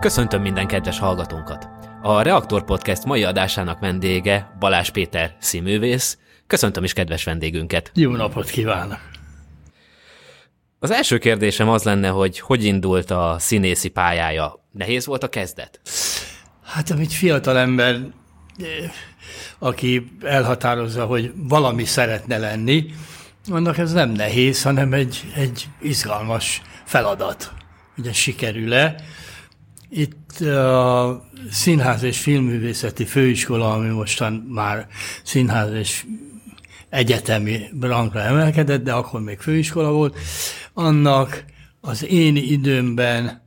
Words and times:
Köszöntöm 0.00 0.42
minden 0.42 0.66
kedves 0.66 0.98
hallgatónkat! 0.98 1.68
A 2.02 2.22
Reaktor 2.22 2.64
Podcast 2.64 3.04
mai 3.04 3.24
adásának 3.24 3.80
vendége 3.80 4.56
Balázs 4.58 4.90
Péter 4.90 5.36
színművész. 5.38 6.18
Köszöntöm 6.46 6.84
is 6.84 6.92
kedves 6.92 7.24
vendégünket! 7.24 7.90
Jó 7.94 8.10
napot 8.10 8.50
kívánok! 8.50 8.98
Az 10.78 10.90
első 10.90 11.18
kérdésem 11.18 11.68
az 11.68 11.82
lenne, 11.82 12.08
hogy 12.08 12.40
hogy 12.40 12.64
indult 12.64 13.10
a 13.10 13.36
színészi 13.38 13.88
pályája? 13.88 14.64
Nehéz 14.72 15.06
volt 15.06 15.22
a 15.22 15.28
kezdet? 15.28 15.80
Hát, 16.64 16.90
amit 16.90 17.12
fiatal 17.12 17.58
ember, 17.58 17.94
eh, 17.94 18.90
aki 19.58 20.16
elhatározza, 20.22 21.04
hogy 21.04 21.32
valami 21.36 21.84
szeretne 21.84 22.38
lenni, 22.38 22.86
annak 23.50 23.78
ez 23.78 23.92
nem 23.92 24.10
nehéz, 24.10 24.62
hanem 24.62 24.92
egy, 24.92 25.32
egy 25.34 25.68
izgalmas 25.80 26.62
feladat, 26.84 27.52
hogy 27.94 28.14
sikerül-e. 28.14 28.94
Itt 29.92 30.40
a 30.40 31.24
Színház 31.50 32.02
és 32.02 32.20
Filmművészeti 32.20 33.04
Főiskola, 33.04 33.72
ami 33.72 33.88
mostan 33.88 34.32
már 34.32 34.86
színház 35.22 35.72
és 35.72 36.04
egyetemi 36.88 37.60
rangra 37.80 38.20
emelkedett, 38.20 38.82
de 38.82 38.92
akkor 38.92 39.20
még 39.20 39.38
főiskola 39.38 39.92
volt, 39.92 40.18
annak 40.72 41.44
az 41.80 42.04
én 42.04 42.36
időmben 42.36 43.42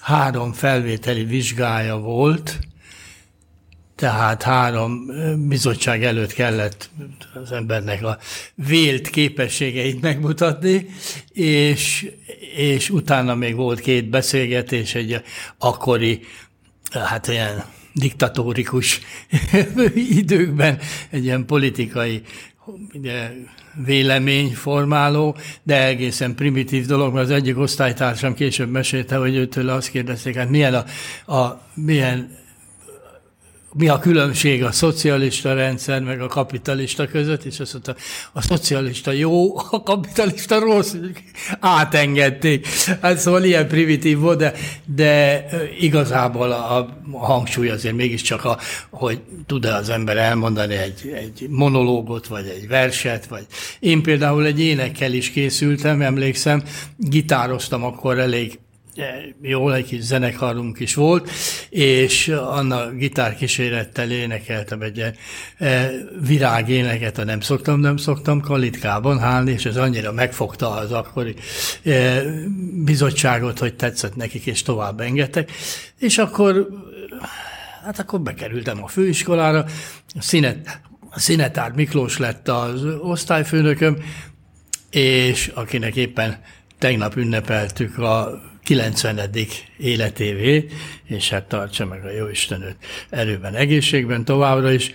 három 0.00 0.52
felvételi 0.52 1.24
vizsgája 1.24 1.96
volt, 1.96 2.58
tehát 3.96 4.42
három 4.42 5.10
bizottság 5.48 6.04
előtt 6.04 6.32
kellett 6.32 6.90
az 7.34 7.52
embernek 7.52 8.02
a 8.04 8.18
vélt 8.54 9.08
képességeit 9.08 10.00
megmutatni, 10.00 10.86
és, 11.32 12.10
és 12.56 12.90
utána 12.90 13.34
még 13.34 13.54
volt 13.54 13.80
két 13.80 14.08
beszélgetés 14.08 14.94
egy 14.94 15.22
akkori, 15.58 16.20
hát 16.92 17.28
ilyen 17.28 17.64
diktatórikus 17.92 19.00
időkben 20.20 20.78
egy 21.10 21.24
ilyen 21.24 21.46
politikai 21.46 22.22
ugye, 22.92 23.30
véleményformáló, 23.84 25.36
de 25.62 25.86
egészen 25.86 26.34
primitív 26.34 26.86
dolog, 26.86 27.14
mert 27.14 27.24
az 27.24 27.32
egyik 27.32 27.58
osztálytársam 27.58 28.34
később 28.34 28.70
mesélte, 28.70 29.16
hogy 29.16 29.34
őtől 29.34 29.68
azt 29.68 29.88
kérdezték, 29.88 30.34
hát 30.34 30.50
milyen, 30.50 30.74
a, 30.74 30.84
a, 31.32 31.62
milyen 31.74 32.44
mi 33.72 33.88
a 33.88 33.98
különbség 33.98 34.64
a 34.64 34.72
szocialista 34.72 35.54
rendszer 35.54 36.02
meg 36.02 36.20
a 36.20 36.26
kapitalista 36.26 37.06
között, 37.06 37.44
és 37.44 37.60
azt 37.60 37.72
mondta, 37.72 37.94
a 38.32 38.42
szocialista 38.42 39.12
jó, 39.12 39.58
a 39.58 39.82
kapitalista 39.82 40.58
rossz, 40.58 40.94
átengedték. 41.60 42.66
Hát 43.00 43.18
szóval 43.18 43.44
ilyen 43.44 43.68
primitív 43.68 44.18
volt, 44.18 44.38
de, 44.38 44.52
de 44.84 45.46
igazából 45.80 46.52
a, 46.52 46.76
a 46.78 46.98
hangsúly 47.12 47.68
azért 47.68 47.94
mégiscsak, 47.94 48.44
a, 48.44 48.58
hogy 48.90 49.20
tud-e 49.46 49.74
az 49.74 49.88
ember 49.88 50.16
elmondani 50.16 50.74
egy, 50.74 51.12
egy 51.14 51.46
monológot, 51.50 52.26
vagy 52.26 52.46
egy 52.46 52.68
verset, 52.68 53.26
vagy 53.26 53.46
én 53.78 54.02
például 54.02 54.46
egy 54.46 54.60
énekkel 54.60 55.12
is 55.12 55.30
készültem, 55.30 56.02
emlékszem, 56.02 56.62
gitároztam 56.96 57.84
akkor 57.84 58.18
elég 58.18 58.58
jól 59.42 59.74
egy 59.74 59.84
kis 59.84 60.00
zenekarunk 60.00 60.80
is 60.80 60.94
volt, 60.94 61.30
és 61.70 62.28
annak 62.28 62.94
gitárkísérettel 62.94 64.10
énekeltem 64.10 64.80
egy 64.80 65.12
e, 65.58 65.90
virágéneket, 66.26 67.18
a 67.18 67.24
nem 67.24 67.40
szoktam, 67.40 67.80
nem 67.80 67.96
szoktam, 67.96 68.40
kalitkában 68.40 69.18
hálni, 69.18 69.50
és 69.50 69.64
ez 69.64 69.76
annyira 69.76 70.12
megfogta 70.12 70.70
az 70.70 70.92
akkori 70.92 71.34
e, 71.84 72.22
bizottságot, 72.84 73.58
hogy 73.58 73.74
tetszett 73.74 74.16
nekik, 74.16 74.46
és 74.46 74.62
tovább 74.62 75.00
engedtek. 75.00 75.50
És 75.98 76.18
akkor, 76.18 76.68
hát 77.84 77.98
akkor 77.98 78.20
bekerültem 78.20 78.82
a 78.82 78.88
főiskolára, 78.88 79.64
a, 80.14 80.22
színet, 80.22 80.80
a 81.10 81.18
Színetár 81.18 81.72
Miklós 81.72 82.18
lett 82.18 82.48
az 82.48 82.84
osztályfőnököm, 83.00 83.96
és 84.90 85.50
akinek 85.54 85.96
éppen 85.96 86.40
tegnap 86.78 87.16
ünnepeltük 87.16 87.98
a 87.98 88.40
90. 88.66 89.30
életévé, 89.78 90.66
és 91.04 91.30
hát 91.30 91.44
tartsa 91.44 91.86
meg 91.86 92.04
a 92.04 92.10
jó 92.10 92.28
Istenőt 92.28 92.76
erőben, 93.10 93.54
egészségben 93.54 94.24
továbbra 94.24 94.72
is. 94.72 94.94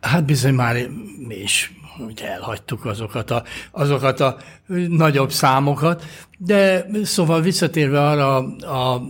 Hát 0.00 0.24
bizony 0.24 0.54
már 0.54 0.88
mi 1.28 1.34
is 1.34 1.72
ugye 1.98 2.30
elhagytuk 2.30 2.84
azokat 2.84 3.30
a, 3.30 3.44
azokat 3.70 4.20
a 4.20 4.36
nagyobb 4.88 5.32
számokat, 5.32 6.04
de 6.38 6.86
szóval 7.04 7.40
visszatérve 7.40 8.02
arra 8.02 8.36
a 8.56 9.02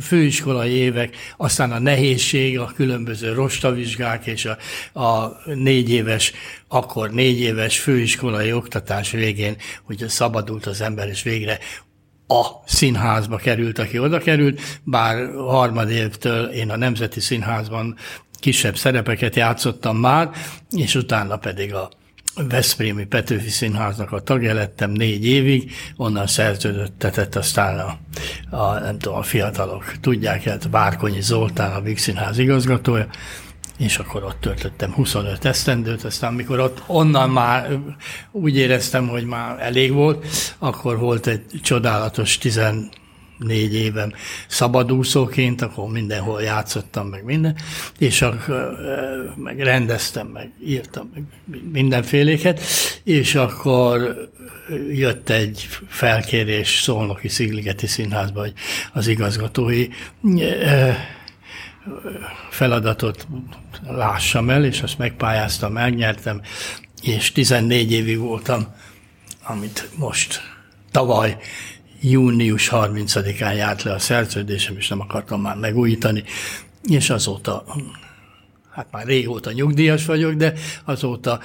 főiskolai 0.00 0.70
évek, 0.70 1.16
aztán 1.36 1.72
a 1.72 1.78
nehézség, 1.78 2.58
a 2.58 2.72
különböző 2.76 3.32
rostavizsgák 3.32 4.26
és 4.26 4.44
a, 4.44 4.56
a 5.00 5.36
négy 5.54 5.90
éves, 5.90 6.32
akkor 6.68 7.10
négy 7.10 7.40
éves 7.40 7.78
főiskolai 7.78 8.52
oktatás 8.52 9.10
végén, 9.10 9.56
hogy 9.82 10.04
szabadult 10.08 10.66
az 10.66 10.80
ember, 10.80 11.08
és 11.08 11.22
végre 11.22 11.58
a 12.30 12.62
színházba 12.64 13.36
került, 13.36 13.78
aki 13.78 13.98
oda 13.98 14.18
került, 14.18 14.60
bár 14.84 15.30
harmad 15.36 15.90
évtől 15.90 16.44
én 16.46 16.70
a 16.70 16.76
Nemzeti 16.76 17.20
Színházban 17.20 17.96
kisebb 18.38 18.76
szerepeket 18.76 19.36
játszottam 19.36 19.96
már, 19.96 20.30
és 20.70 20.94
utána 20.94 21.36
pedig 21.36 21.74
a 21.74 21.90
Veszprémi 22.48 23.04
Petőfi 23.04 23.48
Színháznak 23.48 24.12
a 24.12 24.20
tagja 24.20 24.54
lettem 24.54 24.90
négy 24.90 25.26
évig, 25.26 25.72
onnan 25.96 26.26
szerződöttetett 26.26 27.34
aztán 27.34 27.78
a, 27.78 27.98
a, 28.56 28.78
nem 28.78 28.98
tudom, 28.98 29.18
a 29.18 29.22
fiatalok 29.22 29.92
tudják, 30.00 30.42
hát 30.42 30.68
Várkonyi 30.70 31.20
Zoltán, 31.20 31.72
a 31.72 31.80
Víg 31.80 31.98
Színház 31.98 32.38
igazgatója, 32.38 33.06
és 33.80 33.98
akkor 33.98 34.24
ott 34.24 34.40
töltöttem 34.40 34.92
25 34.92 35.44
esztendőt, 35.44 36.04
aztán 36.04 36.32
amikor 36.32 36.58
ott 36.58 36.82
onnan 36.86 37.30
már 37.30 37.78
úgy 38.30 38.56
éreztem, 38.56 39.08
hogy 39.08 39.24
már 39.24 39.60
elég 39.60 39.92
volt, 39.92 40.26
akkor 40.58 40.98
volt 40.98 41.26
egy 41.26 41.44
csodálatos 41.62 42.38
14 42.38 42.88
évem 43.74 44.12
szabadúszóként, 44.48 45.62
akkor 45.62 45.90
mindenhol 45.90 46.42
játszottam, 46.42 47.06
meg 47.06 47.24
minden, 47.24 47.56
és 47.98 48.22
akkor 48.22 48.78
meg 49.36 49.60
rendeztem, 49.60 50.26
meg 50.26 50.52
írtam, 50.64 51.10
meg 51.14 51.22
mindenféléket, 51.72 52.60
és 53.04 53.34
akkor 53.34 54.16
jött 54.90 55.28
egy 55.28 55.68
felkérés 55.88 56.80
Szolnoki 56.82 57.28
Szigligeti 57.28 57.86
Színházba, 57.86 58.40
hogy 58.40 58.52
az 58.92 59.06
igazgatói 59.06 59.88
feladatot 62.50 63.26
lássam 63.86 64.50
el, 64.50 64.64
és 64.64 64.82
azt 64.82 64.98
megpályáztam, 64.98 65.72
megnyertem, 65.72 66.40
és 67.02 67.32
14 67.32 67.92
évig 67.92 68.18
voltam, 68.18 68.66
amit 69.42 69.88
most 69.96 70.40
tavaly 70.90 71.36
június 72.00 72.68
30-án 72.72 73.56
járt 73.56 73.82
le 73.82 73.92
a 73.92 73.98
szerződésem, 73.98 74.76
és 74.76 74.88
nem 74.88 75.00
akartam 75.00 75.40
már 75.40 75.56
megújítani, 75.56 76.24
és 76.82 77.10
azóta, 77.10 77.64
hát 78.70 78.86
már 78.90 79.06
régóta 79.06 79.52
nyugdíjas 79.52 80.06
vagyok, 80.06 80.32
de 80.32 80.52
azóta 80.84 81.40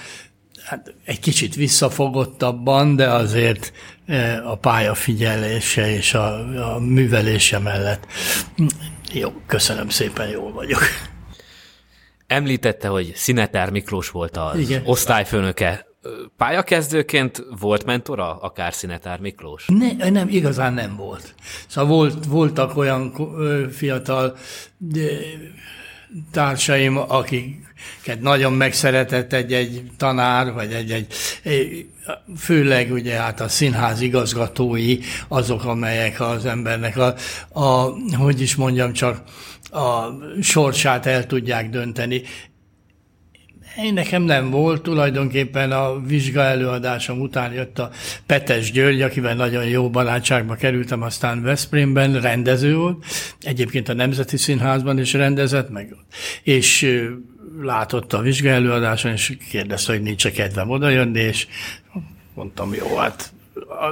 hát 0.63 0.93
egy 1.03 1.19
kicsit 1.19 1.55
visszafogottabban, 1.55 2.95
de 2.95 3.09
azért 3.09 3.73
eh, 4.05 4.51
a 4.51 4.55
pályafigyelése 4.55 5.95
és 5.95 6.13
a, 6.13 6.73
a 6.73 6.79
művelése 6.79 7.59
mellett 7.59 8.07
jó, 9.13 9.33
köszönöm 9.47 9.89
szépen, 9.89 10.27
jól 10.27 10.51
vagyok. 10.51 10.81
Említette, 12.27 12.87
hogy 12.87 13.11
Szinetár 13.15 13.69
Miklós 13.69 14.09
volt 14.09 14.37
az 14.37 14.59
Igen. 14.59 14.81
osztályfőnöke. 14.85 15.85
Pályakezdőként 16.37 17.45
volt 17.59 17.85
mentora, 17.85 18.39
akár 18.39 18.73
Szinetár 18.73 19.19
Miklós? 19.19 19.65
Ne, 19.67 20.09
nem, 20.09 20.27
igazán 20.29 20.73
nem 20.73 20.95
volt. 20.95 21.35
Szóval 21.67 21.95
volt, 21.95 22.25
voltak 22.25 22.77
olyan 22.77 23.13
fiatal 23.71 24.37
társaim, 26.31 26.97
akiket 26.97 28.21
nagyon 28.21 28.53
megszeretett 28.53 29.33
egy-egy 29.33 29.83
tanár, 29.97 30.53
vagy 30.53 30.73
egy-egy, 30.73 31.13
főleg 32.37 32.91
ugye 32.91 33.15
hát 33.15 33.41
a 33.41 33.47
színház 33.47 34.01
igazgatói, 34.01 34.97
azok, 35.27 35.63
amelyek 35.63 36.19
az 36.19 36.45
embernek 36.45 36.97
a, 36.97 37.15
a 37.59 37.93
hogy 38.17 38.41
is 38.41 38.55
mondjam 38.55 38.93
csak, 38.93 39.21
a 39.71 40.07
sorsát 40.41 41.05
el 41.05 41.25
tudják 41.25 41.69
dönteni. 41.69 42.21
Én 43.77 43.93
nekem 43.93 44.21
nem 44.21 44.49
volt, 44.49 44.81
tulajdonképpen 44.81 45.71
a 45.71 45.99
vizsga 45.99 46.41
előadásom 46.41 47.19
után 47.19 47.53
jött 47.53 47.79
a 47.79 47.89
Petes 48.25 48.71
György, 48.71 49.01
akivel 49.01 49.35
nagyon 49.35 49.65
jó 49.65 49.89
barátságba 49.89 50.55
kerültem, 50.55 51.01
aztán 51.01 51.41
Veszprémben 51.41 52.21
rendező 52.21 52.75
volt, 52.75 53.05
egyébként 53.41 53.89
a 53.89 53.93
Nemzeti 53.93 54.37
Színházban 54.37 54.99
is 54.99 55.13
rendezett, 55.13 55.69
meg, 55.69 55.95
és 56.43 57.01
látott 57.61 58.13
a 58.13 58.21
vizsga 58.21 58.49
előadáson, 58.49 59.11
és 59.11 59.37
kérdezte, 59.49 59.91
hogy 59.91 60.01
nincs-e 60.01 60.31
kedvem 60.31 60.69
odajönni, 60.69 61.19
és 61.19 61.47
mondtam, 62.33 62.73
jó, 62.73 62.95
hát 62.95 63.33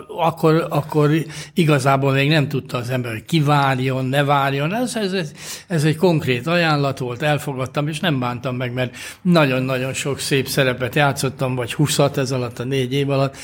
akkor, 0.08 0.66
akkor 0.70 1.12
igazából 1.54 2.12
még 2.12 2.30
nem 2.30 2.48
tudta 2.48 2.78
az 2.78 2.90
ember, 2.90 3.12
hogy 3.12 3.26
ki 3.26 3.42
várjon, 3.42 4.06
ne 4.06 4.24
várjon. 4.24 4.76
Ez, 4.76 4.96
ez, 4.96 5.32
ez 5.68 5.84
egy 5.84 5.96
konkrét 5.96 6.48
ajánlat 6.48 6.98
volt, 6.98 7.22
elfogadtam, 7.22 7.88
és 7.88 8.00
nem 8.00 8.20
bántam 8.20 8.56
meg, 8.56 8.74
mert 8.74 8.96
nagyon-nagyon 9.22 9.94
sok 9.94 10.20
szép 10.20 10.48
szerepet 10.48 10.96
játszottam, 10.96 11.56
vagy 11.56 11.74
húszat 11.74 12.18
ez 12.18 12.32
alatt 12.32 12.60
a 12.60 12.64
négy 12.64 12.94
év 12.94 13.10
alatt. 13.10 13.38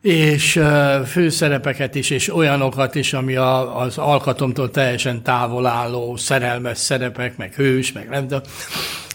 És 0.00 0.60
főszerepeket 1.06 1.94
is, 1.94 2.10
és 2.10 2.34
olyanokat 2.34 2.94
is, 2.94 3.12
ami 3.12 3.36
a, 3.36 3.80
az 3.80 3.98
alkatomtól 3.98 4.70
teljesen 4.70 5.22
távol 5.22 5.66
álló 5.66 6.16
szerelmes 6.16 6.78
szerepek, 6.78 7.36
meg 7.36 7.54
hős, 7.54 7.92
meg 7.92 8.08
nem 8.08 8.22
tudom, 8.22 8.42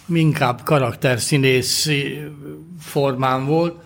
inkább 0.08 0.62
karakterszínész 0.64 1.90
formán 2.80 3.46
volt, 3.46 3.85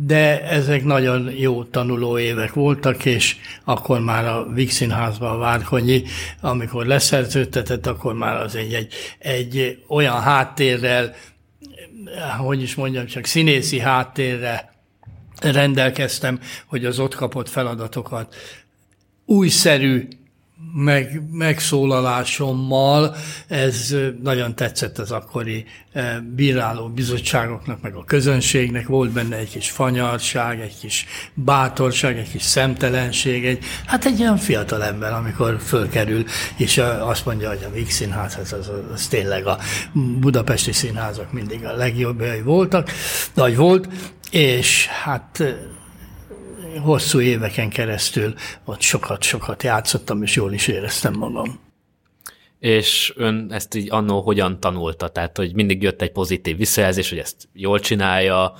de 0.00 0.42
ezek 0.42 0.84
nagyon 0.84 1.30
jó 1.30 1.64
tanuló 1.64 2.18
évek 2.18 2.52
voltak, 2.52 3.04
és 3.04 3.36
akkor 3.64 4.00
már 4.00 4.26
a 4.26 4.46
Víg 4.52 4.70
Színházban 4.70 5.30
a 5.30 5.36
Várkonyi, 5.38 6.02
amikor 6.40 6.86
leszerződtetett, 6.86 7.86
akkor 7.86 8.14
már 8.14 8.36
az 8.36 8.54
egy, 8.54 8.72
egy, 8.72 8.92
egy 9.18 9.82
olyan 9.88 10.20
háttérrel, 10.20 11.14
hogy 12.38 12.62
is 12.62 12.74
mondjam, 12.74 13.06
csak 13.06 13.24
színészi 13.24 13.78
háttérre 13.78 14.72
rendelkeztem, 15.40 16.40
hogy 16.66 16.84
az 16.84 16.98
ott 16.98 17.14
kapott 17.14 17.48
feladatokat 17.48 18.34
újszerű 19.24 20.08
meg, 20.74 21.22
megszólalásommal, 21.32 23.16
ez 23.46 23.94
nagyon 24.22 24.54
tetszett 24.54 24.98
az 24.98 25.10
akkori 25.10 25.64
bíráló 26.34 26.88
bizottságoknak, 26.88 27.80
meg 27.80 27.94
a 27.94 28.04
közönségnek, 28.04 28.86
volt 28.86 29.10
benne 29.10 29.36
egy 29.36 29.50
kis 29.50 29.70
fanyarság, 29.70 30.60
egy 30.60 30.78
kis 30.80 31.06
bátorság, 31.34 32.18
egy 32.18 32.30
kis 32.30 32.42
szemtelenség, 32.42 33.46
egy, 33.46 33.64
hát 33.86 34.04
egy 34.04 34.20
olyan 34.20 34.36
fiatal 34.36 34.84
ember, 34.84 35.12
amikor 35.12 35.56
fölkerül, 35.60 36.24
és 36.56 36.78
azt 37.00 37.24
mondja, 37.24 37.48
hogy 37.48 37.64
a 37.66 37.72
Víg 37.72 37.90
Színház, 37.90 38.38
az, 38.40 38.52
az, 38.52 38.70
az 38.92 39.06
tényleg 39.06 39.46
a 39.46 39.58
budapesti 40.20 40.72
színházak 40.72 41.32
mindig 41.32 41.64
a 41.64 41.76
legjobbjai 41.76 42.42
voltak, 42.42 42.90
vagy 43.34 43.56
volt, 43.56 43.88
és 44.30 44.86
hát 44.86 45.42
hosszú 46.82 47.20
éveken 47.20 47.68
keresztül 47.68 48.34
ott 48.64 48.80
sokat-sokat 48.80 49.62
játszottam, 49.62 50.22
és 50.22 50.34
jól 50.34 50.52
is 50.52 50.68
éreztem 50.68 51.12
magam. 51.12 51.60
És 52.58 53.12
ön 53.16 53.46
ezt 53.50 53.74
így 53.74 53.88
annó 53.90 54.20
hogyan 54.20 54.60
tanulta? 54.60 55.08
Tehát, 55.08 55.36
hogy 55.36 55.54
mindig 55.54 55.82
jött 55.82 56.02
egy 56.02 56.12
pozitív 56.12 56.56
visszajelzés, 56.56 57.08
hogy 57.08 57.18
ezt 57.18 57.48
jól 57.52 57.80
csinálja. 57.80 58.52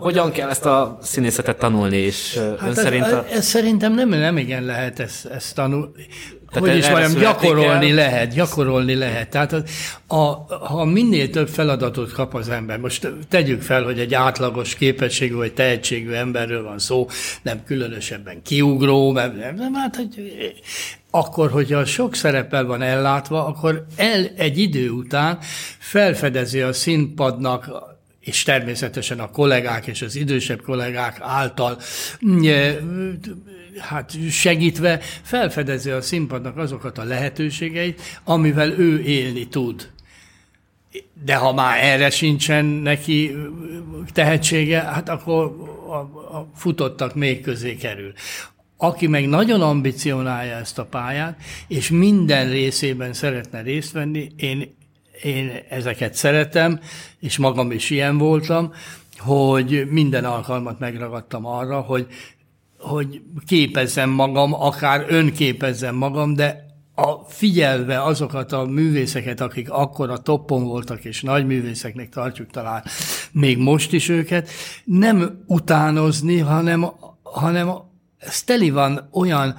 Hogyan 0.00 0.30
kell 0.30 0.48
ezt 0.48 0.64
a 0.64 0.98
színészetet 1.02 1.58
tanulni, 1.58 1.96
és 1.96 2.34
hát 2.36 2.62
ön 2.62 2.68
ez, 2.68 2.78
szerint... 2.78 3.04
A... 3.04 3.26
Ez 3.30 3.44
szerintem 3.44 3.94
nem, 3.94 4.08
nem 4.08 4.36
igen 4.36 4.64
lehet 4.64 5.00
ezt, 5.00 5.26
ezt 5.26 5.54
tanulni. 5.54 6.06
Tehát 6.52 6.68
hogy 6.68 6.78
is 6.78 6.88
mondjam, 6.88 7.12
gyakorolni 7.12 7.88
el? 7.88 7.94
lehet, 7.94 8.34
gyakorolni 8.34 8.94
lehet. 8.94 9.30
Tehát 9.30 9.52
a, 9.52 9.64
a, 10.14 10.46
ha 10.66 10.84
minél 10.84 11.30
több 11.30 11.48
feladatot 11.48 12.12
kap 12.12 12.34
az 12.34 12.48
ember, 12.48 12.78
most 12.78 13.08
tegyük 13.28 13.62
fel, 13.62 13.82
hogy 13.82 13.98
egy 13.98 14.14
átlagos 14.14 14.74
képességű 14.74 15.34
vagy 15.34 15.52
tehetségű 15.52 16.10
emberről 16.10 16.62
van 16.62 16.78
szó, 16.78 17.08
nem 17.42 17.64
különösebben 17.64 18.42
kiugró, 18.42 19.12
nem, 19.12 19.36
nem, 19.36 19.54
nem 19.54 19.74
hát 19.74 19.96
hogy 19.96 20.32
akkor, 21.10 21.50
hogyha 21.50 21.84
sok 21.84 22.14
szerepel 22.14 22.64
van 22.64 22.82
ellátva, 22.82 23.46
akkor 23.46 23.86
el 23.96 24.30
egy 24.36 24.58
idő 24.58 24.90
után 24.90 25.38
felfedezi 25.78 26.60
a 26.60 26.72
színpadnak 26.72 27.70
és 28.20 28.42
természetesen 28.42 29.20
a 29.20 29.30
kollégák 29.30 29.86
és 29.86 30.02
az 30.02 30.16
idősebb 30.16 30.62
kollégák 30.62 31.16
által 31.20 31.78
hát 33.78 34.30
segítve 34.30 35.00
felfedezi 35.22 35.90
a 35.90 36.00
színpadnak 36.00 36.56
azokat 36.56 36.98
a 36.98 37.04
lehetőségeit, 37.04 38.00
amivel 38.24 38.70
ő 38.70 39.00
élni 39.00 39.48
tud. 39.48 39.90
De 41.24 41.34
ha 41.34 41.52
már 41.52 41.84
erre 41.84 42.10
sincsen 42.10 42.64
neki 42.64 43.36
tehetsége, 44.12 44.80
hát 44.80 45.08
akkor 45.08 45.44
a, 45.88 45.94
a 46.36 46.50
futottak 46.54 47.14
még 47.14 47.40
közé 47.40 47.76
kerül. 47.76 48.12
Aki 48.76 49.06
meg 49.06 49.28
nagyon 49.28 49.62
ambicionálja 49.62 50.56
ezt 50.56 50.78
a 50.78 50.84
pályát, 50.84 51.40
és 51.68 51.90
minden 51.90 52.50
részében 52.50 53.12
szeretne 53.12 53.60
részt 53.60 53.92
venni, 53.92 54.30
én, 54.36 54.76
én 55.22 55.50
ezeket 55.68 56.14
szeretem, 56.14 56.80
és 57.20 57.38
magam 57.38 57.70
is 57.70 57.90
ilyen 57.90 58.18
voltam, 58.18 58.72
hogy 59.18 59.86
minden 59.90 60.24
alkalmat 60.24 60.78
megragadtam 60.78 61.46
arra, 61.46 61.80
hogy 61.80 62.06
hogy 62.82 63.22
képezzem 63.46 64.10
magam, 64.10 64.54
akár 64.54 65.04
önképezzem 65.08 65.94
magam, 65.94 66.34
de 66.34 66.70
a 66.94 67.24
figyelve 67.28 68.02
azokat 68.02 68.52
a 68.52 68.64
művészeket, 68.64 69.40
akik 69.40 69.70
akkor 69.70 70.10
a 70.10 70.18
toppon 70.18 70.64
voltak, 70.64 71.04
és 71.04 71.22
nagy 71.22 71.46
művészeknek 71.46 72.08
tartjuk 72.08 72.50
talán 72.50 72.84
még 73.32 73.58
most 73.58 73.92
is 73.92 74.08
őket, 74.08 74.48
nem 74.84 75.44
utánozni, 75.46 76.38
hanem, 76.38 76.86
hanem 77.22 77.70
ez 78.18 78.42
teli 78.42 78.70
van 78.70 79.08
olyan 79.12 79.56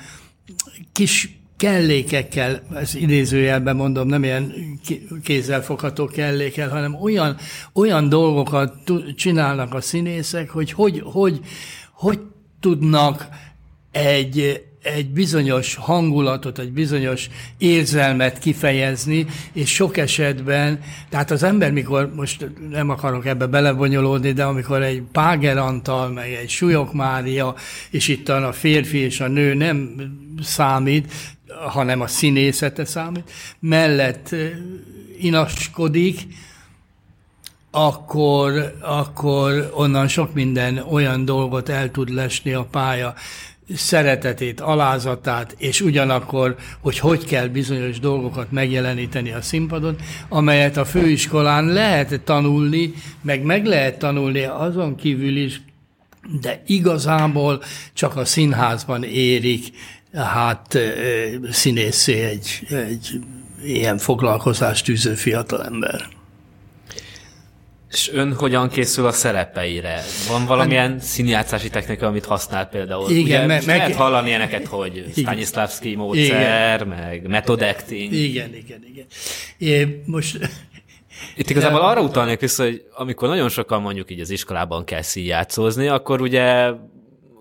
kis 0.92 1.42
kellékekkel, 1.58 2.62
ez 2.74 2.96
idézőjelben 2.96 3.76
mondom, 3.76 4.08
nem 4.08 4.24
ilyen 4.24 4.54
kézzelfogható 5.24 6.06
kellékkel, 6.06 6.70
hanem 6.70 6.96
olyan, 7.02 7.38
olyan 7.74 8.10
dolgokat 8.10 8.76
csinálnak 9.16 9.74
a 9.74 9.82
színészek, 9.82 10.50
hogy 10.50 10.72
hogy, 10.72 11.02
hogy, 11.06 11.40
hogy 11.92 12.20
tudnak 12.64 13.28
egy, 13.92 14.64
egy 14.84 15.10
bizonyos 15.10 15.76
hangulatot, 15.76 16.60
egy 16.60 16.72
bizonyos 16.72 17.30
érzelmet 17.58 18.40
kifejezni, 18.40 19.26
és 19.54 19.74
sok 19.74 19.98
esetben, 19.98 20.80
tehát 21.10 21.32
az 21.32 21.44
ember, 21.44 21.72
mikor, 21.72 22.14
most 22.16 22.50
nem 22.70 22.90
akarok 22.90 23.26
ebbe 23.26 23.46
belebonyolódni, 23.46 24.32
de 24.32 24.44
amikor 24.44 24.82
egy 24.82 25.02
Páger 25.12 25.58
Antal, 25.58 26.10
meg 26.10 26.32
egy 26.32 26.50
Súlyok 26.50 26.94
Mária, 26.94 27.56
és 27.90 28.08
itt 28.08 28.30
a 28.30 28.54
férfi 28.54 28.98
és 28.98 29.20
a 29.20 29.28
nő 29.28 29.54
nem 29.54 29.96
számít, 30.42 31.14
hanem 31.48 32.02
a 32.02 32.08
színészete 32.08 32.86
számít, 32.86 33.32
mellett 33.60 34.36
inaskodik, 35.20 36.20
akkor, 37.76 38.76
akkor 38.82 39.72
onnan 39.74 40.08
sok 40.08 40.34
minden 40.34 40.78
olyan 40.78 41.26
dolgot 41.26 41.70
el 41.70 41.92
tud 41.92 42.10
lesni 42.10 42.54
a 42.54 42.68
pálya 42.72 43.14
szeretetét, 43.76 44.60
alázatát, 44.60 45.56
és 45.58 45.82
ugyanakkor, 45.82 46.56
hogy 46.82 47.00
hogy 47.00 47.26
kell 47.26 47.48
bizonyos 47.48 48.00
dolgokat 48.00 48.52
megjeleníteni 48.52 49.32
a 49.32 49.42
színpadon, 49.42 49.96
amelyet 50.30 50.78
a 50.78 50.86
főiskolán 50.86 51.66
lehet 51.66 52.22
tanulni, 52.22 52.94
meg 53.22 53.44
meg 53.44 53.66
lehet 53.66 54.00
tanulni 54.00 54.44
azon 54.44 54.96
kívül 54.96 55.36
is, 55.38 55.62
de 56.42 56.62
igazából 56.66 57.64
csak 57.94 58.16
a 58.16 58.26
színházban 58.26 59.04
érik 59.04 59.68
hát 60.14 60.78
színészé 61.52 62.22
egy, 62.22 62.68
egy 62.70 63.20
ilyen 63.64 63.98
foglalkozást 63.98 64.86
tűző 64.86 65.14
fiatalember. 65.14 66.22
És 67.94 68.12
ön 68.14 68.36
hogyan 68.36 68.70
készül 68.70 69.06
a 69.06 69.12
szerepeire? 69.12 70.02
Van 70.28 70.46
valamilyen 70.46 70.92
hát, 70.92 71.02
színjátszási 71.02 71.70
technika, 71.70 72.08
amit 72.08 72.26
használ 72.26 72.66
például? 72.66 73.10
Igen, 73.10 73.24
Ugye, 73.24 73.40
me, 73.40 73.46
meg, 73.46 73.66
lehet 73.66 73.96
hallani 73.96 74.28
ilyeneket, 74.28 74.68
hogy 74.68 75.06
Stanislavski 75.16 75.96
módszer, 75.96 76.82
igen. 76.82 76.88
meg 76.88 77.28
method 77.28 77.62
acting. 77.62 78.14
Igen, 78.14 78.56
igen, 78.56 78.84
igen. 78.92 79.06
É, 79.58 80.02
most 80.06 80.38
itt 81.36 81.50
igazából 81.50 81.82
arra 81.82 82.02
utalnék 82.02 82.40
vissza, 82.40 82.64
hogy 82.64 82.84
amikor 82.94 83.28
nagyon 83.28 83.50
sokan 83.50 83.82
mondjuk 83.82 84.12
így 84.12 84.20
az 84.20 84.30
iskolában 84.30 84.86
kell 84.86 85.02
színjátszózni, 85.02 85.88
akkor 85.88 86.22
ugye 86.22 86.72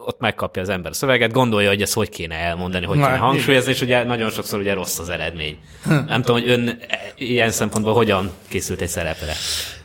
ott 0.06 0.20
megkapja 0.20 0.62
az 0.62 0.68
ember 0.68 0.90
a 0.90 0.94
szöveget, 0.94 1.32
gondolja, 1.32 1.68
hogy 1.68 1.82
ezt 1.82 1.94
hogy 1.94 2.08
kéne 2.08 2.34
elmondani, 2.34 2.86
hogy 2.86 2.96
kéne 2.96 3.16
hangsúlyozni, 3.16 3.72
és 3.72 3.80
ugye 3.80 4.04
nagyon 4.04 4.30
sokszor 4.30 4.60
ugye 4.60 4.74
rossz 4.74 4.98
az 4.98 5.08
eredmény. 5.08 5.58
Nem 5.84 6.22
tudom, 6.22 6.40
hogy 6.40 6.50
ön 6.50 6.78
ilyen 7.16 7.50
szempontból 7.50 7.94
hogyan 7.94 8.30
készült 8.48 8.80
egy 8.80 8.88
szerepre. 8.88 9.32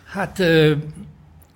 Hát 0.08 0.42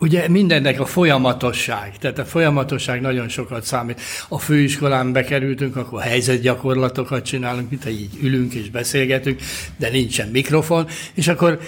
Ugye 0.01 0.27
mindennek 0.27 0.79
a 0.79 0.85
folyamatosság, 0.85 1.97
tehát 1.97 2.19
a 2.19 2.25
folyamatosság 2.25 3.01
nagyon 3.01 3.29
sokat 3.29 3.63
számít. 3.63 4.01
A 4.29 4.39
főiskolán 4.39 5.11
bekerültünk, 5.11 5.75
akkor 5.75 6.01
helyzetgyakorlatokat 6.01 7.25
csinálunk, 7.25 7.69
mint 7.69 7.89
így 7.89 8.17
ülünk 8.21 8.53
és 8.53 8.69
beszélgetünk, 8.69 9.41
de 9.77 9.89
nincsen 9.89 10.27
mikrofon, 10.27 10.87
és 11.13 11.27
akkor 11.27 11.59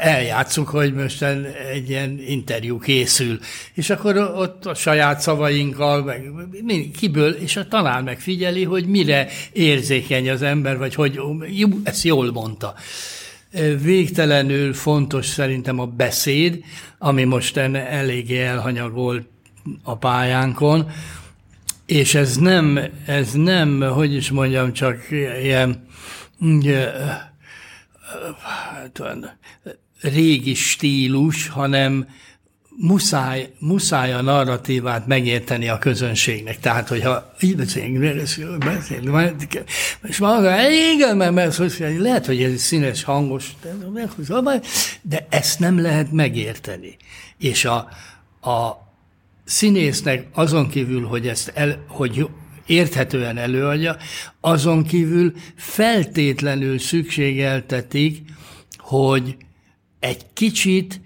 eljátszunk, 0.00 0.68
hogy 0.68 0.94
most 0.94 1.22
egy 1.72 1.88
ilyen 1.88 2.20
interjú 2.26 2.78
készül. 2.78 3.38
És 3.74 3.90
akkor 3.90 4.16
ott 4.16 4.66
a 4.66 4.74
saját 4.74 5.20
szavainkkal, 5.20 6.04
meg 6.04 6.90
kiből, 6.98 7.30
és 7.32 7.56
a 7.56 7.68
tanár 7.68 8.02
megfigyeli, 8.02 8.64
hogy 8.64 8.86
mire 8.86 9.28
érzékeny 9.52 10.30
az 10.30 10.42
ember, 10.42 10.78
vagy 10.78 10.94
hogy 10.94 11.20
ezt 11.84 12.04
jól 12.04 12.32
mondta 12.32 12.74
végtelenül 13.82 14.74
fontos 14.74 15.26
szerintem 15.26 15.78
a 15.78 15.86
beszéd, 15.86 16.64
ami 16.98 17.24
most 17.24 17.56
eléggé 17.56 18.42
elhanyagolt 18.42 19.26
a 19.82 19.96
pályánkon, 19.96 20.90
és 21.86 22.14
ez 22.14 22.36
nem, 22.36 22.78
ez 23.06 23.32
nem, 23.32 23.80
hogy 23.80 24.14
is 24.14 24.30
mondjam, 24.30 24.72
csak 24.72 24.98
ilyen, 25.42 25.86
hát, 28.42 29.02
régi 30.00 30.54
stílus, 30.54 31.48
hanem 31.48 32.08
muszáj, 32.76 33.52
muszáj 33.58 34.12
a 34.12 34.22
narratívát 34.22 35.06
megérteni 35.06 35.68
a 35.68 35.78
közönségnek. 35.78 36.60
Tehát, 36.60 36.88
hogyha 36.88 37.34
így 37.40 37.56
beszélünk, 37.56 37.98
beszélünk, 38.58 38.64
és 40.02 40.18
maga, 40.18 40.70
igen, 40.94 41.16
mert, 41.16 41.32
mert 41.32 41.78
lehet, 41.78 42.26
hogy 42.26 42.42
ez 42.42 42.60
színes, 42.60 43.02
hangos, 43.02 43.56
de 45.02 45.26
ezt 45.30 45.58
nem 45.58 45.80
lehet 45.80 46.12
megérteni. 46.12 46.96
És 47.38 47.64
a, 47.64 47.76
a 48.50 48.84
színésznek 49.44 50.26
azon 50.32 50.68
kívül, 50.68 51.06
hogy 51.06 51.28
ezt 51.28 51.52
el, 51.54 51.84
hogy 51.88 52.28
érthetően 52.66 53.38
előadja, 53.38 53.96
azon 54.40 54.84
kívül 54.84 55.32
feltétlenül 55.56 56.78
szükségeltetik, 56.78 58.22
hogy 58.78 59.36
egy 60.00 60.26
kicsit 60.32 61.00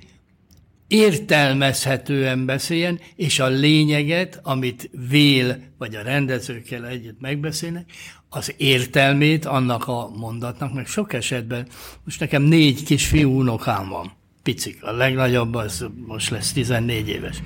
értelmezhetően 0.90 2.46
beszéljen, 2.46 3.00
és 3.16 3.38
a 3.38 3.46
lényeget, 3.46 4.40
amit 4.42 4.90
vél, 5.08 5.58
vagy 5.78 5.94
a 5.94 6.02
rendezőkkel 6.02 6.86
együtt 6.86 7.20
megbeszélnek, 7.20 7.90
az 8.28 8.54
értelmét 8.56 9.44
annak 9.44 9.88
a 9.88 10.10
mondatnak, 10.16 10.72
meg 10.74 10.86
sok 10.86 11.12
esetben, 11.12 11.66
most 12.04 12.20
nekem 12.20 12.42
négy 12.42 12.84
kis 12.84 13.06
fiú 13.06 13.38
unokám 13.38 13.88
van, 13.88 14.12
picik, 14.42 14.84
a 14.84 14.92
legnagyobb 14.92 15.54
az 15.54 15.86
most 16.06 16.30
lesz 16.30 16.52
14 16.52 17.08
éves. 17.08 17.42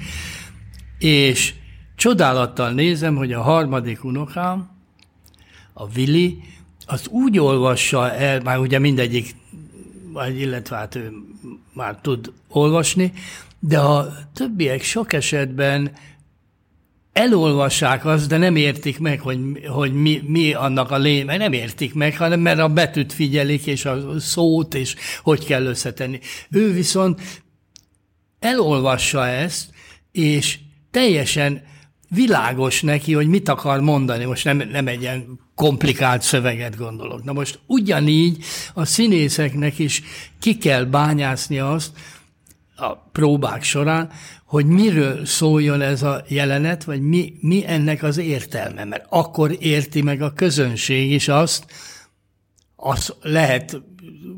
És 0.98 1.54
csodálattal 1.96 2.72
nézem, 2.72 3.16
hogy 3.16 3.32
a 3.32 3.42
harmadik 3.42 4.04
unokám, 4.04 4.70
a 5.72 5.88
Vili, 5.88 6.38
az 6.86 7.08
úgy 7.08 7.38
olvassa 7.38 8.12
el, 8.12 8.40
már 8.40 8.58
ugye 8.58 8.78
mindegyik, 8.78 9.34
vagy 10.14 10.40
illetve 10.40 10.76
hát 10.76 10.94
ő 10.94 11.12
már 11.72 11.98
tud 12.02 12.32
olvasni, 12.48 13.12
de 13.58 13.78
a 13.78 14.14
többiek 14.34 14.82
sok 14.82 15.12
esetben 15.12 15.92
elolvassák 17.12 18.04
azt, 18.04 18.28
de 18.28 18.36
nem 18.36 18.56
értik 18.56 18.98
meg, 18.98 19.20
hogy, 19.20 19.38
hogy 19.66 19.92
mi, 19.92 20.22
mi 20.26 20.52
annak 20.52 20.90
a 20.90 20.98
lény, 20.98 21.24
mert 21.24 21.38
nem 21.38 21.52
értik 21.52 21.94
meg, 21.94 22.16
hanem 22.16 22.40
mert 22.40 22.58
a 22.58 22.68
betűt 22.68 23.12
figyelik, 23.12 23.66
és 23.66 23.84
a 23.84 24.20
szót, 24.20 24.74
és 24.74 24.94
hogy 25.22 25.44
kell 25.44 25.64
összetenni. 25.64 26.20
Ő 26.50 26.72
viszont 26.72 27.20
elolvassa 28.38 29.26
ezt, 29.26 29.70
és 30.12 30.58
teljesen 30.90 31.62
világos 32.14 32.82
neki, 32.82 33.12
hogy 33.12 33.28
mit 33.28 33.48
akar 33.48 33.80
mondani. 33.80 34.24
Most 34.24 34.44
nem, 34.44 34.62
nem 34.70 34.86
egy 34.86 35.00
ilyen 35.00 35.40
komplikált 35.54 36.22
szöveget 36.22 36.76
gondolok. 36.76 37.24
Na 37.24 37.32
most 37.32 37.58
ugyanígy 37.66 38.44
a 38.74 38.84
színészeknek 38.84 39.78
is 39.78 40.02
ki 40.40 40.56
kell 40.58 40.84
bányászni 40.84 41.58
azt 41.58 41.90
a 42.76 42.96
próbák 42.96 43.62
során, 43.62 44.10
hogy 44.44 44.66
miről 44.66 45.26
szóljon 45.26 45.80
ez 45.80 46.02
a 46.02 46.24
jelenet, 46.28 46.84
vagy 46.84 47.00
mi, 47.00 47.32
mi 47.40 47.64
ennek 47.66 48.02
az 48.02 48.18
értelme. 48.18 48.84
Mert 48.84 49.06
akkor 49.08 49.56
érti 49.58 50.02
meg 50.02 50.22
a 50.22 50.32
közönség 50.32 51.12
is 51.12 51.28
azt, 51.28 51.64
azt 52.76 53.16
lehet 53.20 53.82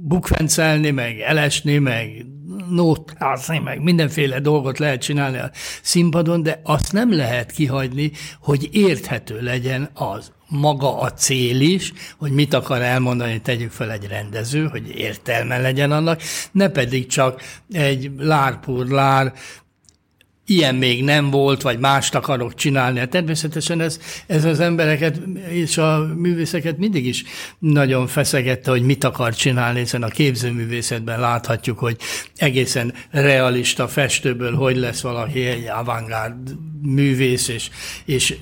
bukfencelni, 0.03 0.91
meg 0.91 1.21
elesni, 1.21 1.79
meg 1.79 2.27
nótázni, 2.71 3.59
meg 3.59 3.83
mindenféle 3.83 4.41
dolgot 4.41 4.79
lehet 4.79 5.01
csinálni 5.01 5.39
a 5.39 5.51
színpadon, 5.83 6.43
de 6.43 6.61
azt 6.63 6.93
nem 6.93 7.17
lehet 7.17 7.51
kihagyni, 7.51 8.13
hogy 8.41 8.69
érthető 8.73 9.41
legyen 9.41 9.91
az. 9.95 10.33
Maga 10.49 11.01
a 11.01 11.13
cél 11.13 11.61
is, 11.61 11.93
hogy 12.19 12.31
mit 12.31 12.55
akar 12.55 12.83
elmondani, 12.83 13.41
tegyük 13.41 13.71
fel 13.71 13.91
egy 13.93 14.07
rendező, 14.07 14.67
hogy 14.67 14.89
értelme 14.89 15.59
legyen 15.59 15.93
annak, 15.93 16.21
ne 16.53 16.69
pedig 16.69 17.07
csak 17.07 17.43
egy 17.71 18.11
lárpurlár 18.19 19.33
ilyen 20.47 20.75
még 20.75 21.05
nem 21.05 21.31
volt, 21.31 21.63
vagy 21.63 21.79
mást 21.79 22.15
akarok 22.15 22.55
csinálni. 22.55 22.99
Hát 22.99 23.09
természetesen 23.09 23.81
ez, 23.81 24.01
ez 24.27 24.45
az 24.45 24.61
embereket 24.61 25.21
és 25.49 25.79
a 25.79 26.13
művészeket 26.17 26.79
mindig 26.79 27.07
is 27.07 27.25
nagyon 27.59 28.07
feszegette, 28.07 28.71
hogy 28.71 28.83
mit 28.83 29.05
akar 29.05 29.35
csinálni, 29.35 29.79
hiszen 29.79 30.03
a 30.03 30.09
képzőművészetben 30.09 31.21
láthatjuk, 31.21 31.79
hogy 31.79 31.97
egészen 32.37 32.95
realista 33.11 33.89
festőből 33.89 34.55
hogy 34.55 34.77
lesz 34.77 35.01
valaki 35.01 35.45
egy 35.45 35.67
avantgárd 35.67 36.57
művész, 36.83 37.49
és, 37.49 37.71
és 38.05 38.37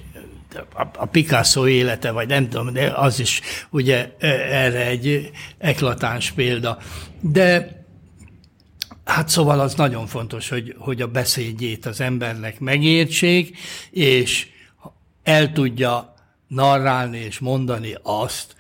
a 0.96 1.06
Picasso 1.06 1.68
élete, 1.68 2.11
vagy 2.11 2.28
nem 2.28 2.49
tudom, 2.49 2.73
de 2.73 2.92
az 2.96 3.20
is 3.20 3.40
ugye 3.70 4.12
erre 4.50 4.87
egy 4.87 5.30
eklatáns 5.58 6.30
példa. 6.30 6.78
De 7.20 7.83
Hát 9.14 9.28
szóval 9.28 9.61
az 9.61 9.75
nagyon 9.75 10.06
fontos, 10.06 10.49
hogy, 10.49 10.75
hogy 10.78 11.02
a 11.02 11.06
beszédjét 11.06 11.87
az 11.87 12.00
embernek 12.00 12.61
megértsék, 12.61 13.59
és 13.90 14.47
el 15.23 15.52
tudja 15.52 16.14
narrálni 16.49 17.18
és 17.18 17.38
mondani 17.38 17.97
azt 18.02 18.56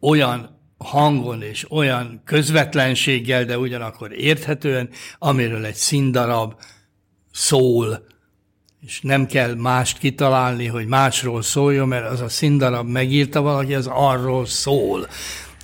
olyan 0.00 0.60
hangon 0.76 1.42
és 1.42 1.70
olyan 1.70 2.22
közvetlenséggel, 2.24 3.44
de 3.44 3.58
ugyanakkor 3.58 4.12
érthetően, 4.12 4.88
amiről 5.18 5.64
egy 5.64 5.74
színdarab 5.74 6.54
szól, 7.32 8.06
és 8.80 9.00
nem 9.00 9.26
kell 9.26 9.54
mást 9.54 9.98
kitalálni, 9.98 10.66
hogy 10.66 10.86
másról 10.86 11.42
szóljon, 11.42 11.88
mert 11.88 12.10
az 12.10 12.20
a 12.20 12.28
színdarab 12.28 12.88
megírta 12.88 13.40
valaki, 13.40 13.74
az 13.74 13.86
arról 13.92 14.46
szól. 14.46 15.06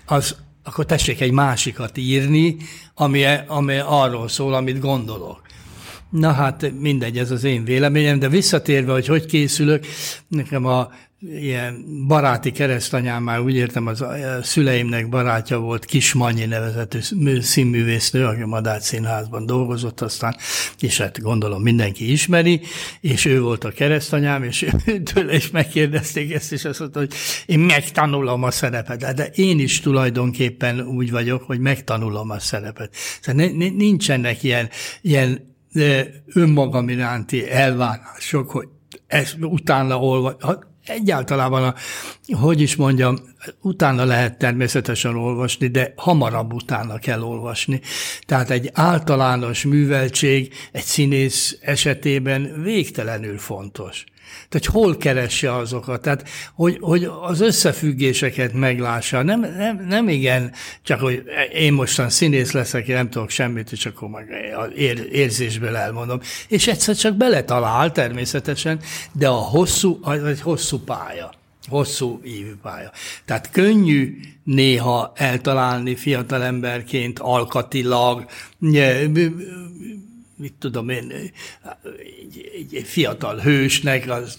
Az 0.07 0.37
akkor 0.65 0.85
tessék 0.85 1.21
egy 1.21 1.33
másikat 1.33 1.99
írni, 1.99 2.57
ami, 2.95 3.25
ami 3.47 3.77
arról 3.87 4.29
szól, 4.29 4.55
amit 4.55 4.81
gondolok. 4.81 5.43
Na 6.11 6.33
hát 6.33 6.73
mindegy, 6.81 7.19
ez 7.19 7.31
az 7.31 7.45
én 7.45 7.65
véleményem, 7.65 8.19
de 8.19 8.29
visszatérve, 8.29 8.93
hogy 8.93 9.07
hogy 9.07 9.27
készülök, 9.27 9.87
nekem 10.29 10.67
a 10.67 10.91
ilyen 11.29 11.85
baráti 12.07 12.53
keresztanyám 12.53 13.23
már 13.23 13.41
úgy 13.41 13.55
értem, 13.55 13.87
az 13.87 14.01
a 14.01 14.15
szüleimnek 14.43 15.09
barátja 15.09 15.59
volt, 15.59 15.85
Kismanyi 15.85 16.45
nevezetű 16.45 16.99
színművésznő, 17.41 18.25
aki 18.25 18.43
a 18.43 18.47
Madách 18.47 18.81
Színházban 18.81 19.47
dolgozott 19.47 20.01
aztán, 20.01 20.37
és 20.81 20.99
hát 20.99 21.21
gondolom 21.21 21.63
mindenki 21.63 22.11
ismeri, 22.13 22.61
és 23.01 23.25
ő 23.25 23.41
volt 23.41 23.65
a 23.65 23.71
keresztanyám, 23.71 24.43
és 24.43 24.67
tőle 25.13 25.35
is 25.35 25.51
megkérdezték 25.51 26.33
ezt, 26.33 26.53
és 26.53 26.65
azt 26.65 26.79
mondta, 26.79 26.99
hogy 26.99 27.13
én 27.47 27.59
megtanulom 27.59 28.43
a 28.43 28.51
szerepet, 28.51 29.15
de 29.15 29.27
én 29.27 29.59
is 29.59 29.81
tulajdonképpen 29.81 30.81
úgy 30.81 31.11
vagyok, 31.11 31.43
hogy 31.43 31.59
megtanulom 31.59 32.31
a 32.31 32.39
szerepet. 32.39 32.95
Tehát 33.23 33.53
nincsenek 33.55 34.43
ilyen, 34.43 34.69
ilyen 35.03 35.53
önmagam 36.35 36.89
iránti 36.89 37.51
elvárások, 37.51 38.51
hogy 38.51 38.69
ezt 39.07 39.37
utána 39.41 39.99
olva, 39.99 40.37
egyáltalában, 40.87 41.65
a, 41.65 41.75
hogy 42.37 42.61
is 42.61 42.77
mondjam, 42.77 43.19
utána 43.61 44.05
lehet 44.05 44.39
természetesen 44.39 45.17
olvasni, 45.17 45.67
de 45.67 45.93
hamarabb 45.97 46.53
utána 46.53 46.99
kell 46.99 47.23
olvasni. 47.23 47.81
Tehát 48.27 48.51
egy 48.51 48.71
általános 48.73 49.65
műveltség 49.65 50.55
egy 50.73 50.83
színész 50.83 51.59
esetében 51.61 52.63
végtelenül 52.63 53.39
fontos. 53.39 54.05
Tehát 54.49 54.67
hol 54.67 54.97
keresse 54.97 55.55
azokat, 55.55 56.03
tehát 56.03 56.29
hogy, 56.55 56.79
hogy 56.81 57.11
az 57.23 57.41
összefüggéseket 57.41 58.53
meglássa. 58.53 59.23
Nem, 59.23 59.41
nem, 59.41 59.85
nem 59.89 60.09
igen, 60.09 60.53
csak 60.83 61.01
hogy 61.01 61.23
én 61.53 61.73
mostan 61.73 62.11
színész 62.11 62.53
leszek, 62.53 62.87
nem 62.87 63.11
tudok 63.11 63.31
semmit, 63.31 63.73
és 63.73 63.87
akkor 63.87 64.09
meg 64.09 64.29
ér, 64.77 65.09
érzésből 65.13 65.77
elmondom. 65.77 66.21
És 66.49 66.67
egyszer 66.67 66.97
csak 66.97 67.17
beletalál 67.17 67.93
természetesen, 67.93 68.81
de 69.13 69.29
a 69.29 69.33
hosszú, 69.33 69.99
az 70.03 70.25
egy 70.25 70.41
hosszú 70.41 70.79
pálya 70.79 71.33
hosszú 71.69 72.21
ívű 72.25 72.55
pálya. 72.63 72.91
Tehát 73.25 73.51
könnyű 73.51 74.21
néha 74.45 75.13
eltalálni 75.17 75.95
fiatalemberként, 75.97 77.19
alkatilag, 77.19 78.27
mit 80.37 80.55
tudom 80.59 80.89
én, 80.89 81.13
egy, 81.13 82.71
egy 82.73 82.87
fiatal 82.87 83.39
hősnek 83.39 84.11
az, 84.11 84.39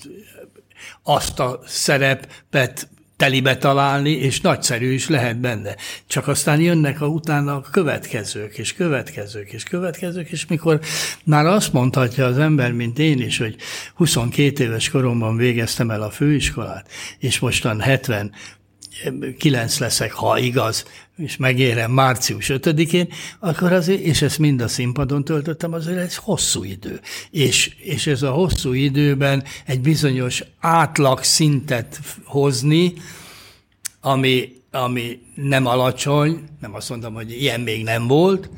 azt 1.03 1.39
a 1.39 1.59
szerepet 1.65 2.89
telibe 3.17 3.57
találni, 3.57 4.09
és 4.09 4.41
nagyszerű 4.41 4.91
is 4.91 5.09
lehet 5.09 5.39
benne. 5.39 5.75
Csak 6.07 6.27
aztán 6.27 6.61
jönnek 6.61 7.01
a 7.01 7.07
utána 7.07 7.55
a 7.55 7.61
következők, 7.71 8.57
és 8.57 8.73
következők, 8.73 9.51
és 9.51 9.63
következők, 9.63 10.29
és 10.29 10.45
mikor 10.45 10.79
már 11.23 11.45
azt 11.45 11.73
mondhatja 11.73 12.25
az 12.25 12.37
ember, 12.37 12.71
mint 12.71 12.99
én 12.99 13.19
is, 13.19 13.37
hogy 13.37 13.55
22 13.93 14.63
éves 14.63 14.89
koromban 14.89 15.37
végeztem 15.37 15.91
el 15.91 16.01
a 16.01 16.09
főiskolát, 16.09 16.89
és 17.19 17.39
mostan 17.39 17.81
70 17.81 18.31
kilenc 19.37 19.79
leszek, 19.79 20.11
ha 20.11 20.37
igaz, 20.37 20.85
és 21.17 21.37
megérem 21.37 21.91
március 21.91 22.51
5-én, 22.53 23.07
akkor 23.39 23.73
azért, 23.73 23.99
és 23.99 24.21
ezt 24.21 24.39
mind 24.39 24.61
a 24.61 24.67
színpadon 24.67 25.23
töltöttem, 25.23 25.73
azért 25.73 25.97
ez 25.97 26.15
hosszú 26.15 26.63
idő. 26.63 26.99
És, 27.31 27.75
és 27.79 28.07
ez 28.07 28.21
a 28.21 28.31
hosszú 28.31 28.73
időben 28.73 29.43
egy 29.65 29.79
bizonyos 29.79 30.43
átlag 30.59 31.23
szintet 31.23 31.99
hozni, 32.23 32.93
ami, 34.01 34.51
ami 34.71 35.19
nem 35.35 35.65
alacsony, 35.65 36.43
nem 36.61 36.73
azt 36.73 36.89
mondom, 36.89 37.13
hogy 37.13 37.31
ilyen 37.31 37.61
még 37.61 37.83
nem 37.83 38.07
volt, 38.07 38.49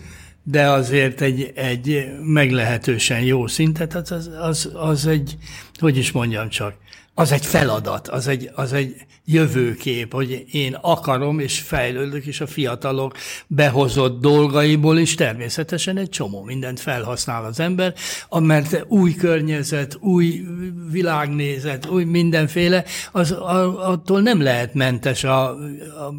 de 0.44 0.70
azért 0.70 1.22
egy, 1.22 1.52
egy 1.56 2.06
meglehetősen 2.22 3.22
jó 3.22 3.48
szintet, 3.48 3.96
az, 3.96 4.12
az, 4.12 4.30
az, 4.40 4.70
az 4.74 5.06
egy, 5.06 5.38
hogy 5.80 5.98
is 5.98 6.12
mondjam 6.12 6.50
csak, 6.50 6.76
az 7.20 7.32
egy 7.32 7.46
feladat, 7.46 8.08
az 8.08 8.28
egy, 8.28 8.50
az 8.56 8.74
egy 8.74 8.96
jövőkép, 9.26 10.14
hogy 10.14 10.46
én 10.52 10.78
akarom 10.82 11.40
és 11.40 11.60
fejlődök, 11.60 12.26
és 12.26 12.42
a 12.42 12.48
fiatalok 12.48 13.16
behozott 13.48 14.22
dolgaiból 14.22 14.98
is 14.98 15.16
természetesen 15.16 15.98
egy 15.98 16.10
csomó 16.10 16.44
mindent 16.44 16.80
felhasznál 16.80 17.46
az 17.46 17.60
ember, 17.60 17.94
mert 18.30 18.86
új 18.88 19.14
környezet, 19.14 19.98
új 20.00 20.46
világnézet, 20.92 21.86
új 21.86 22.04
mindenféle, 22.04 22.84
az, 23.12 23.32
attól 23.32 24.22
nem 24.22 24.42
lehet 24.42 24.74
mentes 24.74 25.24
a, 25.24 25.50
a 25.50 26.14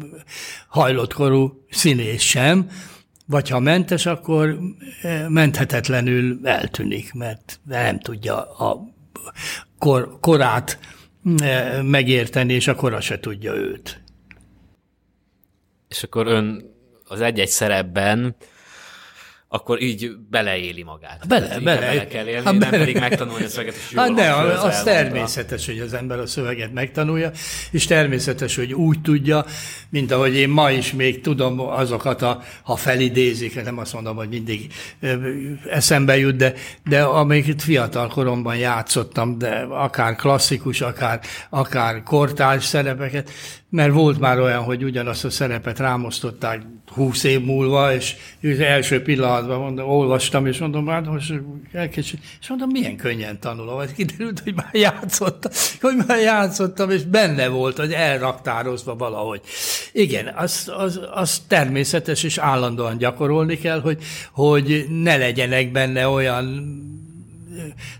hajlottkorú 0.67 1.65
színés 1.69 2.27
sem, 2.27 2.69
vagy 3.25 3.49
ha 3.49 3.59
mentes, 3.59 4.05
akkor 4.05 4.59
eh, 5.01 5.25
menthetetlenül 5.27 6.39
eltűnik, 6.43 7.13
mert 7.13 7.59
nem 7.63 7.99
tudja 7.99 8.41
a 8.41 8.97
kor, 9.79 10.17
korát 10.19 10.79
eh, 11.37 11.83
megérteni, 11.83 12.53
és 12.53 12.67
a 12.67 12.75
kora 12.75 13.01
se 13.01 13.19
tudja 13.19 13.53
őt. 13.53 14.01
És 15.87 16.03
akkor 16.03 16.27
ön 16.27 16.75
az 17.03 17.21
egy-egy 17.21 17.47
szerepben 17.47 18.35
akkor 19.51 19.81
így 19.81 20.11
beleéli 20.29 20.83
magát. 20.83 21.27
Bele, 21.27 21.47
Tehát 21.47 21.63
bele. 21.63 21.79
bele 21.79 22.07
kell 22.07 22.25
élni, 22.25 22.35
hát 22.35 22.43
nem 22.43 22.59
bele. 22.59 22.77
pedig 22.77 22.99
megtanulni 22.99 23.43
a 23.43 23.47
szöveget, 23.47 23.75
és 23.75 23.95
Hát 23.95 24.13
de 24.13 24.33
az, 24.33 24.63
az 24.63 24.83
természetes, 24.83 25.65
hogy 25.65 25.79
az 25.79 25.93
ember 25.93 26.19
a 26.19 26.25
szöveget 26.27 26.73
megtanulja, 26.73 27.31
és 27.71 27.85
természetes, 27.85 28.55
hogy 28.55 28.73
úgy 28.73 29.01
tudja, 29.01 29.45
mint 29.89 30.11
ahogy 30.11 30.35
én 30.35 30.49
ma 30.49 30.71
is 30.71 30.93
még 30.93 31.21
tudom 31.21 31.59
azokat, 31.59 32.21
a, 32.21 32.41
ha 32.63 32.75
felidézik, 32.75 33.63
nem 33.63 33.77
azt 33.77 33.93
mondom, 33.93 34.15
hogy 34.15 34.29
mindig 34.29 34.73
eszembe 35.69 36.17
jut, 36.17 36.35
de, 36.35 36.53
de 36.85 37.01
amiket 37.03 37.61
fiatal 37.61 38.07
koromban 38.07 38.57
játszottam, 38.57 39.37
de 39.37 39.65
akár 39.69 40.15
klasszikus, 40.15 40.81
akár, 40.81 41.19
akár 41.49 42.03
kortárs 42.03 42.65
szerepeket, 42.65 43.31
mert 43.69 43.91
volt 43.91 44.19
már 44.19 44.39
olyan, 44.39 44.63
hogy 44.63 44.83
ugyanazt 44.83 45.25
a 45.25 45.29
szerepet 45.29 45.79
rámosztották 45.79 46.61
húsz 46.93 47.23
év 47.23 47.41
múlva, 47.43 47.93
és 47.93 48.15
az 48.43 48.59
első 48.59 49.01
pillanatban 49.01 49.59
mondom, 49.59 49.89
olvastam, 49.89 50.45
és 50.45 50.57
mondom, 50.57 50.87
hát 50.87 51.05
most 51.05 51.33
elkéső, 51.71 52.17
és 52.41 52.47
mondom, 52.49 52.69
milyen 52.69 52.95
könnyen 52.95 53.39
tanulom, 53.39 53.75
vagy 53.75 53.93
kiderült, 53.93 54.39
hogy 54.39 54.55
már 54.55 54.69
játszottam, 54.71 55.51
hogy 55.81 55.95
már 56.07 56.19
játszottam, 56.19 56.89
és 56.89 57.03
benne 57.03 57.47
volt, 57.47 57.77
hogy 57.77 57.91
elraktározva 57.91 58.95
valahogy. 58.95 59.41
Igen, 59.91 60.27
az, 60.35 60.71
az, 60.77 60.99
az 61.13 61.41
természetes, 61.47 62.23
és 62.23 62.37
állandóan 62.37 62.97
gyakorolni 62.97 63.57
kell, 63.57 63.81
hogy, 63.81 64.03
hogy 64.31 64.85
ne 64.89 65.17
legyenek 65.17 65.71
benne 65.71 66.07
olyan 66.07 66.77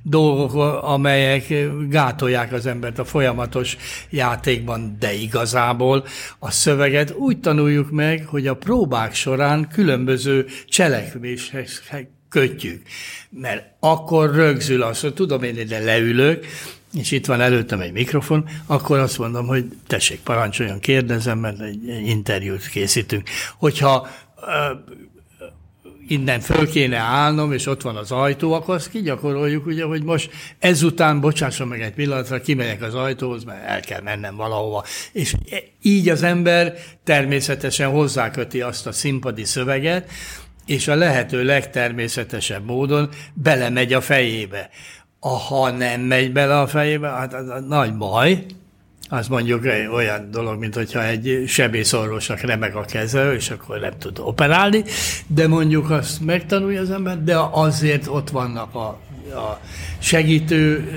dolgok, 0.01 0.53
amelyek 0.83 1.53
gátolják 1.89 2.53
az 2.53 2.65
embert 2.65 2.99
a 2.99 3.05
folyamatos 3.05 3.77
játékban, 4.09 4.95
de 4.99 5.13
igazából 5.13 6.05
a 6.39 6.51
szöveget 6.51 7.11
úgy 7.11 7.39
tanuljuk 7.39 7.91
meg, 7.91 8.25
hogy 8.25 8.47
a 8.47 8.55
próbák 8.55 9.13
során 9.13 9.67
különböző 9.67 10.45
cselekvéshez 10.67 11.83
kötjük. 12.29 12.81
Mert 13.29 13.65
akkor 13.79 14.35
rögzül 14.35 14.81
az, 14.81 14.99
hogy 14.99 15.13
tudom 15.13 15.43
én 15.43 15.57
ide 15.57 15.79
leülök, 15.79 16.45
és 16.93 17.11
itt 17.11 17.25
van 17.25 17.41
előttem 17.41 17.79
egy 17.79 17.91
mikrofon, 17.91 18.49
akkor 18.65 18.99
azt 18.99 19.17
mondom, 19.17 19.47
hogy 19.47 19.65
tessék, 19.87 20.19
parancsoljon, 20.19 20.79
kérdezem, 20.79 21.39
mert 21.39 21.59
egy 21.59 21.87
interjút 22.05 22.67
készítünk. 22.67 23.29
Hogyha 23.57 24.07
innen 26.09 26.39
föl 26.39 26.69
kéne 26.69 26.97
állnom, 26.97 27.51
és 27.51 27.65
ott 27.65 27.81
van 27.81 27.95
az 27.95 28.11
ajtó, 28.11 28.53
akkor 28.53 28.75
azt 28.75 28.89
kigyakoroljuk, 28.89 29.65
ugye, 29.65 29.83
hogy 29.83 30.03
most 30.03 30.31
ezután, 30.59 31.19
bocsásson 31.19 31.67
meg 31.67 31.81
egy 31.81 31.93
pillanatra, 31.93 32.41
kimegyek 32.41 32.81
az 32.81 32.95
ajtóhoz, 32.95 33.43
mert 33.43 33.65
el 33.65 33.79
kell 33.79 34.01
mennem 34.01 34.35
valahova. 34.35 34.83
És 35.11 35.35
így 35.81 36.09
az 36.09 36.23
ember 36.23 36.73
természetesen 37.03 37.89
hozzáköti 37.89 38.61
azt 38.61 38.87
a 38.87 38.91
színpadi 38.91 39.45
szöveget, 39.45 40.09
és 40.65 40.87
a 40.87 40.95
lehető 40.95 41.43
legtermészetesebb 41.43 42.65
módon 42.65 43.09
belemegy 43.33 43.93
a 43.93 44.01
fejébe. 44.01 44.69
Ha 45.19 45.71
nem 45.71 46.01
megy 46.01 46.31
bele 46.31 46.59
a 46.59 46.67
fejébe, 46.67 47.07
hát 47.07 47.33
az 47.33 47.47
a 47.49 47.59
nagy 47.59 47.97
baj, 47.97 48.45
az 49.09 49.27
mondjuk 49.27 49.65
olyan 49.93 50.31
dolog, 50.31 50.59
mint 50.59 50.75
hogyha 50.75 51.05
egy 51.05 51.43
sebészorvosnak 51.47 52.39
remek 52.39 52.75
a 52.75 52.81
keze, 52.81 53.33
és 53.33 53.49
akkor 53.49 53.79
nem 53.79 53.93
tud 53.99 54.19
operálni, 54.19 54.83
de 55.27 55.47
mondjuk 55.47 55.89
azt 55.89 56.21
megtanulja 56.21 56.81
az 56.81 56.91
ember, 56.91 57.23
de 57.23 57.37
azért 57.51 58.07
ott 58.07 58.29
vannak 58.29 58.75
a, 58.75 58.87
a 59.33 59.59
segítő 59.99 60.89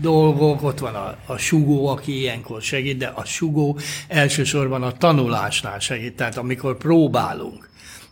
dolgok, 0.00 0.62
ott 0.62 0.78
van 0.78 0.94
a, 0.94 1.16
a 1.26 1.36
sugó, 1.36 1.86
aki 1.86 2.18
ilyenkor 2.18 2.62
segít, 2.62 2.96
de 2.96 3.12
a 3.14 3.24
sugó 3.24 3.78
elsősorban 4.08 4.82
a 4.82 4.92
tanulásnál 4.92 5.78
segít, 5.78 6.16
tehát 6.16 6.36
amikor 6.36 6.76
próbálunk, 6.76 7.69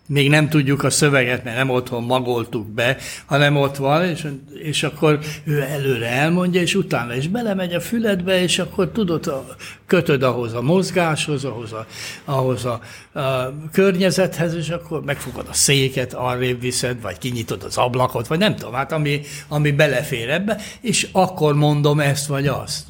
még 0.09 0.29
nem 0.29 0.49
tudjuk 0.49 0.85
a 0.85 0.91
szöveget, 0.91 1.45
mert 1.45 1.57
nem 1.57 1.71
otthon 1.71 2.03
magoltuk 2.03 2.67
be, 2.67 2.97
hanem 3.27 3.57
ott 3.57 3.77
van, 3.77 4.05
és, 4.05 4.27
és 4.63 4.83
akkor 4.83 5.19
ő 5.45 5.61
előre 5.61 6.09
elmondja, 6.09 6.61
és 6.61 6.75
utána 6.75 7.15
is 7.15 7.29
belemegy 7.29 7.75
a 7.75 7.81
füledbe, 7.81 8.43
és 8.43 8.59
akkor 8.59 8.91
tudod, 8.91 9.27
a, 9.27 9.47
kötöd 9.87 10.23
ahhoz 10.23 10.55
a 10.55 10.63
mozgáshoz, 10.63 11.45
ahhoz 11.45 11.73
a, 11.73 11.87
ahhoz 12.25 12.65
a, 12.65 12.81
a 13.21 13.55
környezethez, 13.73 14.55
és 14.55 14.69
akkor 14.69 15.05
megfogod 15.05 15.47
a 15.49 15.53
széket, 15.53 16.15
arrébb 16.15 16.61
viszed, 16.61 17.01
vagy 17.01 17.19
kinyitod 17.19 17.63
az 17.63 17.77
ablakot, 17.77 18.27
vagy 18.27 18.39
nem 18.39 18.57
tudom, 18.57 18.75
hát 18.75 18.93
ami, 18.93 19.21
ami 19.49 19.71
belefér 19.71 20.31
ebbe, 20.31 20.61
és 20.81 21.09
akkor 21.13 21.55
mondom 21.55 22.01
ezt 22.01 22.27
vagy 22.27 22.47
azt. 22.47 22.85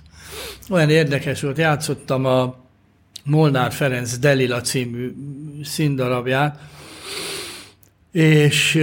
Olyan 0.71 0.91
érdekes 0.91 1.41
volt, 1.41 1.59
játszottam 1.59 2.25
a 2.25 2.57
Molnár 3.25 3.73
Ferenc 3.73 4.19
Delila 4.19 4.61
című 4.61 5.13
színdarabját, 5.65 6.59
és, 8.13 8.79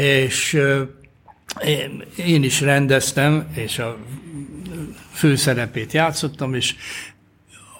és 0.00 0.60
én 2.16 2.42
is 2.42 2.60
rendeztem, 2.60 3.48
és 3.54 3.78
a 3.78 3.96
főszerepét 5.12 5.92
játszottam, 5.92 6.54
és 6.54 6.74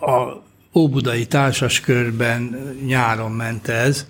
a 0.00 0.46
Óbudai 0.78 1.26
társaskörben 1.26 2.76
nyáron 2.86 3.32
ment 3.32 3.68
ez, 3.68 4.06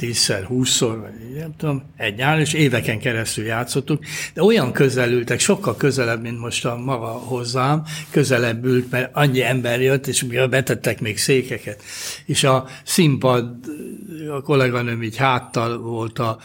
tízszer, 0.00 0.44
húszszor, 0.44 1.00
vagy 1.00 1.38
nem 1.38 1.54
tudom, 1.56 1.82
egy 1.96 2.14
nyár, 2.14 2.38
és 2.38 2.52
éveken 2.52 2.98
keresztül 2.98 3.44
játszottuk, 3.44 4.04
de 4.34 4.42
olyan 4.42 4.72
közel 4.72 5.12
ültek, 5.12 5.40
sokkal 5.40 5.76
közelebb, 5.76 6.22
mint 6.22 6.38
most 6.38 6.64
a 6.64 6.76
maga 6.76 7.06
hozzám, 7.06 7.82
közelebb 8.10 8.64
ült, 8.64 8.90
mert 8.90 9.10
annyi 9.16 9.42
ember 9.42 9.80
jött, 9.80 10.06
és 10.06 10.22
betettek 10.50 11.00
még 11.00 11.18
székeket. 11.18 11.82
És 12.24 12.44
a 12.44 12.66
színpad, 12.84 13.56
a 14.30 14.40
kolléganőm 14.40 15.02
így 15.02 15.16
háttal 15.16 15.78
volt 15.78 16.18
a 16.18 16.38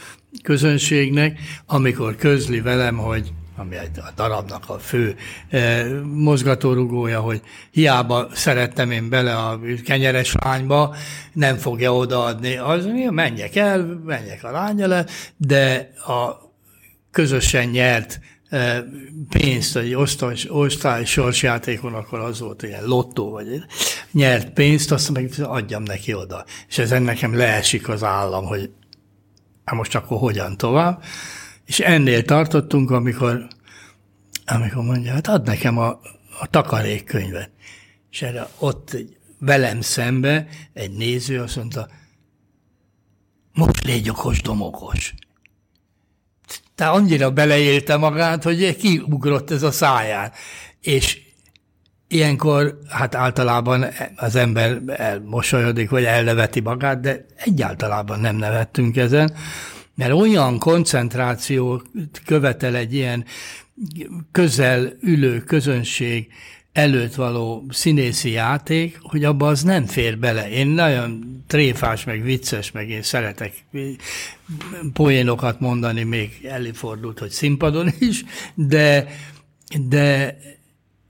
közönségnek, 0.43 1.39
amikor 1.65 2.15
közli 2.15 2.61
velem, 2.61 2.97
hogy 2.97 3.31
ami 3.57 3.75
egy 3.75 3.99
a 3.99 4.11
darabnak 4.15 4.69
a 4.69 4.79
fő 4.79 5.15
e, 5.49 5.85
mozgatórugója, 6.03 7.19
hogy 7.19 7.41
hiába 7.71 8.27
szerettem 8.33 8.91
én 8.91 9.09
bele 9.09 9.35
a 9.35 9.59
kenyeres 9.85 10.33
lányba, 10.43 10.95
nem 11.33 11.57
fogja 11.57 11.95
odaadni. 11.95 12.55
Az, 12.55 12.87
menjek 13.09 13.55
el, 13.55 14.01
menjek 14.05 14.43
a 14.43 14.51
lány 14.51 14.87
le, 14.87 15.05
de 15.37 15.91
a 16.07 16.43
közösen 17.11 17.67
nyert 17.67 18.19
e, 18.49 18.83
pénzt, 19.29 19.77
egy 19.77 19.93
osztály, 19.93 20.35
osztály 20.47 21.05
sorsjátékon, 21.05 21.93
akkor 21.93 22.19
az 22.19 22.39
volt 22.39 22.63
ilyen 22.63 22.85
lottó, 22.85 23.29
vagy 23.29 23.47
nyert 24.11 24.49
pénzt, 24.49 24.91
azt 24.91 25.11
meg 25.11 25.31
adjam 25.43 25.83
neki 25.83 26.13
oda. 26.13 26.45
És 26.67 26.77
ezen 26.77 27.01
nekem 27.01 27.35
leesik 27.35 27.89
az 27.89 28.03
állam, 28.03 28.45
hogy 28.45 28.69
hát 29.65 29.75
most 29.75 29.95
akkor 29.95 30.17
hogyan 30.17 30.57
tovább. 30.57 31.03
És 31.65 31.79
ennél 31.79 32.23
tartottunk, 32.23 32.91
amikor, 32.91 33.47
amikor 34.45 34.83
mondja, 34.83 35.13
hát 35.13 35.27
add 35.27 35.45
nekem 35.45 35.77
a, 35.77 35.89
a 36.39 36.47
takarékkönyvet. 36.49 37.49
És 38.11 38.21
erre 38.21 38.47
ott 38.57 38.97
velem 39.39 39.81
szembe 39.81 40.47
egy 40.73 40.91
néző 40.91 41.41
azt 41.41 41.55
mondta, 41.55 41.87
most 43.53 43.83
légy 43.83 44.09
okos, 44.09 44.41
domokos. 44.41 45.13
Tehát 46.75 46.93
annyira 46.93 47.31
beleélte 47.31 47.97
magát, 47.97 48.43
hogy 48.43 48.75
kiugrott 48.75 49.51
ez 49.51 49.63
a 49.63 49.71
száján. 49.71 50.31
És 50.81 51.25
Ilyenkor 52.07 52.79
hát 52.89 53.15
általában 53.15 53.85
az 54.15 54.35
ember 54.35 54.81
elmosolyodik, 54.87 55.89
vagy 55.89 56.03
elneveti 56.03 56.59
magát, 56.59 56.99
de 56.99 57.25
egyáltalában 57.35 58.19
nem 58.19 58.35
nevettünk 58.35 58.97
ezen, 58.97 59.33
mert 59.95 60.11
olyan 60.11 60.59
koncentráció 60.59 61.81
követel 62.25 62.75
egy 62.75 62.93
ilyen 62.93 63.25
közel 64.31 64.93
ülő 65.01 65.39
közönség 65.39 66.27
előtt 66.73 67.15
való 67.15 67.65
színészi 67.69 68.31
játék, 68.31 68.99
hogy 69.01 69.23
abba 69.23 69.47
az 69.47 69.63
nem 69.63 69.85
fér 69.85 70.17
bele. 70.17 70.49
Én 70.49 70.67
nagyon 70.67 71.43
tréfás, 71.47 72.03
meg 72.03 72.23
vicces, 72.23 72.71
meg 72.71 72.89
én 72.89 73.01
szeretek 73.01 73.53
poénokat 74.93 75.59
mondani, 75.59 76.03
még 76.03 76.39
előfordult, 76.43 77.19
hogy 77.19 77.29
színpadon 77.29 77.89
is, 77.99 78.23
de, 78.53 79.07
de 79.87 80.37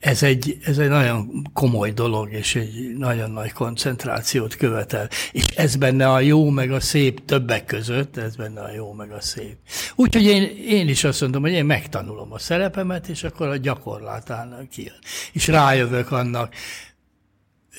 ez 0.05 0.23
egy, 0.23 0.57
ez 0.63 0.77
egy 0.77 0.89
nagyon 0.89 1.49
komoly 1.53 1.91
dolog, 1.91 2.31
és 2.31 2.55
egy 2.55 2.95
nagyon 2.97 3.31
nagy 3.31 3.51
koncentrációt 3.51 4.55
követel. 4.55 5.09
És 5.31 5.45
ez 5.45 5.75
benne 5.75 6.11
a 6.11 6.19
jó, 6.19 6.49
meg 6.49 6.71
a 6.71 6.79
szép 6.79 7.25
többek 7.25 7.65
között, 7.65 8.17
ez 8.17 8.35
benne 8.35 8.61
a 8.61 8.71
jó, 8.71 8.93
meg 8.93 9.11
a 9.11 9.21
szép. 9.21 9.57
Úgyhogy 9.95 10.23
én, 10.23 10.57
én 10.67 10.87
is 10.87 11.03
azt 11.03 11.21
mondom, 11.21 11.41
hogy 11.41 11.51
én 11.51 11.65
megtanulom 11.65 12.33
a 12.33 12.39
szerepemet, 12.39 13.07
és 13.07 13.23
akkor 13.23 13.47
a 13.47 13.57
gyakorlatán 13.57 14.67
kijön. 14.71 14.99
És 15.31 15.47
rájövök 15.47 16.11
annak, 16.11 16.53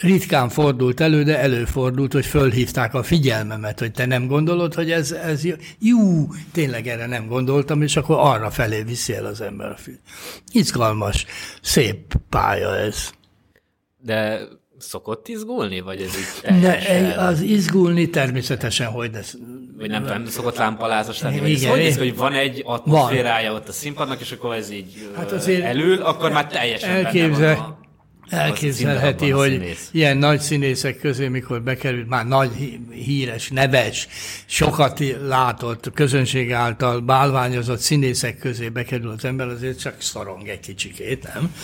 ritkán 0.00 0.48
fordult 0.48 1.00
elő, 1.00 1.22
de 1.22 1.38
előfordult, 1.38 2.12
hogy 2.12 2.26
fölhívták 2.26 2.94
a 2.94 3.02
figyelmemet, 3.02 3.78
hogy 3.78 3.92
te 3.92 4.06
nem 4.06 4.26
gondolod, 4.26 4.74
hogy 4.74 4.90
ez, 4.90 5.12
ez 5.12 5.44
jó. 5.44 5.54
Jú, 5.78 6.28
tényleg 6.52 6.86
erre 6.86 7.06
nem 7.06 7.26
gondoltam, 7.26 7.82
és 7.82 7.96
akkor 7.96 8.16
arra 8.18 8.50
felé 8.50 8.82
viszi 8.82 9.14
el 9.14 9.26
az 9.26 9.40
ember 9.40 9.70
a 9.70 9.76
film. 9.76 9.98
Izgalmas, 10.52 11.26
szép 11.62 12.14
pálya 12.28 12.76
ez. 12.76 13.10
De 13.98 14.40
szokott 14.78 15.28
izgulni, 15.28 15.80
vagy 15.80 16.00
ez 16.00 16.12
így 16.16 16.60
ne, 16.60 17.14
Az 17.14 17.40
izgulni 17.40 18.10
természetesen, 18.10 18.86
hogy 18.86 19.10
ez... 19.14 19.32
Vagy 19.78 19.90
nem 19.90 20.04
tudom, 20.04 20.26
szokott 20.26 20.56
lámpalázas 20.56 21.20
lenni, 21.20 21.40
vagy 21.40 21.50
Igen, 21.50 21.78
ez 21.78 21.96
hogy, 21.96 21.98
hogy 21.98 22.16
van 22.16 22.32
egy 22.32 22.62
atmoszférája 22.66 23.50
van. 23.50 23.60
ott 23.60 23.68
a 23.68 23.72
színpadnak, 23.72 24.20
és 24.20 24.32
akkor 24.32 24.54
ez 24.54 24.70
így 24.70 25.10
hát 25.16 25.32
azért 25.32 25.64
elül, 25.64 26.02
akkor 26.02 26.30
már 26.30 26.46
teljesen 26.46 26.90
elképzel, 26.90 27.30
benne 27.30 27.54
van 27.54 27.64
a 27.64 27.85
Elképzelheti, 28.28 29.30
hogy 29.30 29.76
ilyen 29.90 30.16
nagy 30.16 30.40
színészek 30.40 30.98
közé, 30.98 31.28
mikor 31.28 31.62
bekerült, 31.62 32.08
már 32.08 32.26
nagy, 32.26 32.78
híres, 32.90 33.48
neves, 33.48 34.08
sokat 34.46 35.02
látott, 35.26 35.90
közönség 35.94 36.52
által 36.52 37.00
bálványozott 37.00 37.78
színészek 37.78 38.38
közé 38.38 38.68
bekerül 38.68 39.10
az 39.10 39.24
ember, 39.24 39.48
azért 39.48 39.80
csak 39.80 39.94
szorong 39.98 40.48
egy 40.48 40.60
kicsikét, 40.60 41.28
nem? 41.34 41.54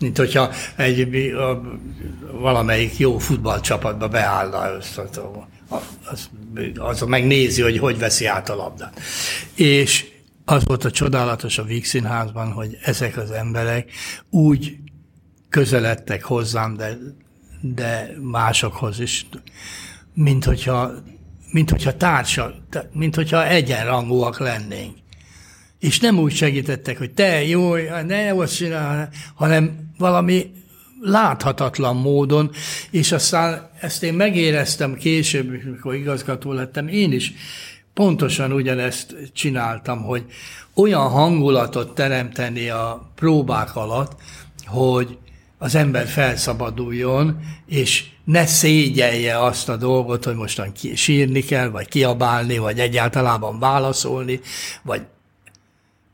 Mint 0.00 0.16
hogyha 0.16 0.50
egy, 0.76 1.30
a, 1.32 1.60
valamelyik 2.32 2.98
jó 2.98 3.18
futballcsapatba 3.18 4.08
beállna, 4.08 4.58
az, 4.58 5.00
az, 6.04 6.28
az 6.74 7.00
megnézi, 7.00 7.62
hogy 7.62 7.78
hogy 7.78 7.98
veszi 7.98 8.26
át 8.26 8.48
a 8.48 8.54
labdát. 8.54 9.00
És 9.54 10.06
az 10.44 10.64
volt 10.64 10.84
a 10.84 10.90
csodálatos 10.90 11.58
a 11.58 11.62
Víg 11.64 11.84
Színházban, 11.84 12.52
hogy 12.52 12.78
ezek 12.82 13.16
az 13.16 13.30
emberek 13.30 13.90
úgy 14.30 14.76
közeledtek 15.48 16.24
hozzám, 16.24 16.76
de, 16.76 16.98
de 17.60 18.10
másokhoz 18.20 19.00
is, 19.00 19.26
mint 20.14 20.44
hogyha, 20.44 20.90
mint 21.52 21.70
hogyha 21.70 21.96
társa, 21.96 22.54
mint 22.92 23.14
hogyha 23.14 23.46
egyenrangúak 23.46 24.38
lennénk. 24.38 24.96
És 25.78 26.00
nem 26.00 26.18
úgy 26.18 26.34
segítettek, 26.34 26.98
hogy 26.98 27.10
te 27.10 27.44
jó, 27.44 27.74
ne 28.06 28.32
azt 28.32 28.56
csinál, 28.56 29.08
hanem 29.34 29.90
valami 29.98 30.50
láthatatlan 31.00 31.96
módon, 31.96 32.50
és 32.90 33.12
aztán 33.12 33.70
ezt 33.80 34.02
én 34.02 34.14
megéreztem 34.14 34.94
később, 34.94 35.48
mikor 35.48 35.94
igazgató 35.94 36.52
lettem, 36.52 36.88
én 36.88 37.12
is 37.12 37.32
pontosan 37.94 38.52
ugyanezt 38.52 39.16
csináltam, 39.32 40.02
hogy 40.02 40.24
olyan 40.74 41.08
hangulatot 41.08 41.94
teremteni 41.94 42.68
a 42.68 43.10
próbák 43.14 43.76
alatt, 43.76 44.20
hogy 44.66 45.18
az 45.58 45.74
ember 45.74 46.06
felszabaduljon, 46.06 47.40
és 47.66 48.04
ne 48.24 48.46
szégyelje 48.46 49.44
azt 49.44 49.68
a 49.68 49.76
dolgot, 49.76 50.24
hogy 50.24 50.34
mostan 50.34 50.72
sírni 50.94 51.40
kell, 51.40 51.68
vagy 51.68 51.88
kiabálni, 51.88 52.58
vagy 52.58 52.78
egyáltalában 52.78 53.58
válaszolni, 53.58 54.40
vagy 54.82 55.02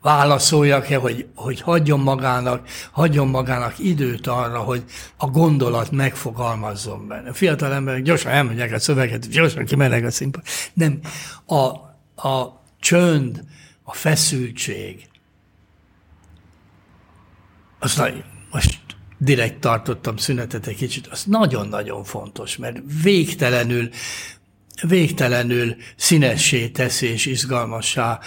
válaszoljak-e, 0.04 0.96
hogy, 0.96 1.26
hogy 1.34 1.60
hagyjon 1.60 2.00
magának, 2.00 2.68
hagyjon 2.90 3.28
magának 3.28 3.78
időt 3.78 4.26
arra, 4.26 4.58
hogy 4.58 4.84
a 5.16 5.26
gondolat 5.26 5.90
megfogalmazzon 5.90 7.08
benne. 7.08 7.28
A 7.28 7.34
fiatal 7.34 7.72
emberek 7.72 8.02
gyorsan 8.02 8.32
elmondják 8.32 8.72
a 8.72 8.78
szöveget, 8.78 9.28
gyorsan 9.28 9.64
kimennek 9.64 10.04
a 10.04 10.10
színpad. 10.10 10.42
Nem. 10.74 11.00
A, 11.46 11.56
a 12.28 12.62
csönd, 12.80 13.44
a 13.82 13.94
feszültség, 13.94 15.08
az 17.78 17.96
nagyon, 17.96 18.24
most 18.50 18.80
direkt 19.24 19.60
tartottam 19.60 20.16
szünetet 20.16 20.66
egy 20.66 20.76
kicsit, 20.76 21.06
az 21.06 21.24
nagyon-nagyon 21.24 22.04
fontos, 22.04 22.56
mert 22.56 22.76
végtelenül, 23.02 23.88
végtelenül 24.82 25.76
színessé 25.96 26.68
teszi 26.68 27.06
és 27.06 27.26
izgalmassá 27.26 28.20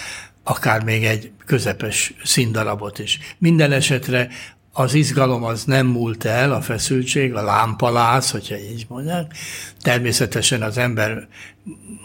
akár 0.44 0.84
még 0.84 1.04
egy 1.04 1.32
közepes 1.46 2.14
színdarabot 2.24 3.00
is. 3.00 3.20
Minden 3.38 3.72
esetre 3.72 4.30
az 4.72 4.94
izgalom 4.94 5.44
az 5.44 5.64
nem 5.64 5.88
múlt 5.88 6.26
el, 6.26 6.54
a 6.54 6.62
feszültség, 6.62 7.34
a 7.34 7.44
lámpaláz, 7.44 8.32
hogyha 8.32 8.58
így 8.58 8.86
mondják. 8.90 9.34
Természetesen 9.82 10.62
az 10.62 10.78
ember 10.78 11.28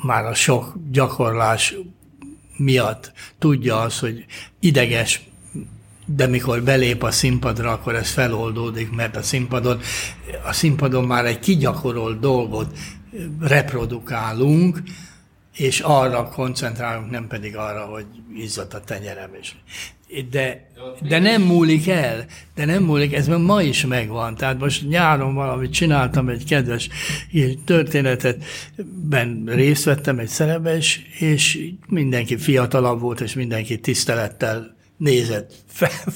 már 0.02 0.24
a 0.24 0.34
sok 0.34 0.74
gyakorlás 0.90 1.74
miatt 2.56 3.12
tudja 3.38 3.80
az, 3.80 3.98
hogy 3.98 4.24
ideges 4.60 5.22
de 6.16 6.26
mikor 6.26 6.62
belép 6.62 7.02
a 7.02 7.10
színpadra, 7.10 7.72
akkor 7.72 7.94
ez 7.94 8.10
feloldódik, 8.10 8.90
mert 8.90 9.16
a 9.16 9.22
színpadon, 9.22 9.80
a 10.44 10.52
színpadon 10.52 11.04
már 11.04 11.24
egy 11.24 11.38
kigyakorolt 11.38 12.20
dolgot 12.20 12.78
reprodukálunk, 13.40 14.82
és 15.56 15.80
arra 15.80 16.28
koncentrálunk, 16.28 17.10
nem 17.10 17.26
pedig 17.26 17.56
arra, 17.56 17.84
hogy 17.84 18.06
izzadt 18.36 18.74
a 18.74 18.80
tenyerem. 18.80 19.30
És, 19.40 19.52
de, 20.30 20.68
de 21.08 21.18
nem 21.18 21.42
múlik 21.42 21.88
el, 21.88 22.26
de 22.54 22.64
nem 22.64 22.82
múlik, 22.82 23.12
ez 23.14 23.26
ma 23.26 23.62
is 23.62 23.86
megvan. 23.86 24.34
Tehát 24.34 24.58
most 24.58 24.88
nyáron 24.88 25.34
valamit 25.34 25.72
csináltam, 25.72 26.28
egy 26.28 26.44
kedves 26.44 26.88
történetet, 27.64 28.44
ben 29.08 29.44
részt 29.46 29.84
vettem 29.84 30.18
egy 30.18 30.28
szerepbe, 30.28 30.76
és, 30.76 31.00
és 31.18 31.70
mindenki 31.88 32.36
fiatalabb 32.36 33.00
volt, 33.00 33.20
és 33.20 33.34
mindenki 33.34 33.80
tisztelettel 33.80 34.80
nézett 35.02 35.52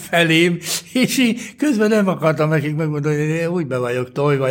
felém, 0.08 0.58
és 0.92 1.18
én 1.18 1.36
közben 1.56 1.88
nem 1.88 2.08
akartam 2.08 2.48
nekik 2.48 2.76
megmondani, 2.76 3.16
hogy 3.16 3.28
én 3.28 3.46
úgy 3.46 3.66
be 3.66 3.78
vagyok 3.78 4.12
tojva, 4.12 4.48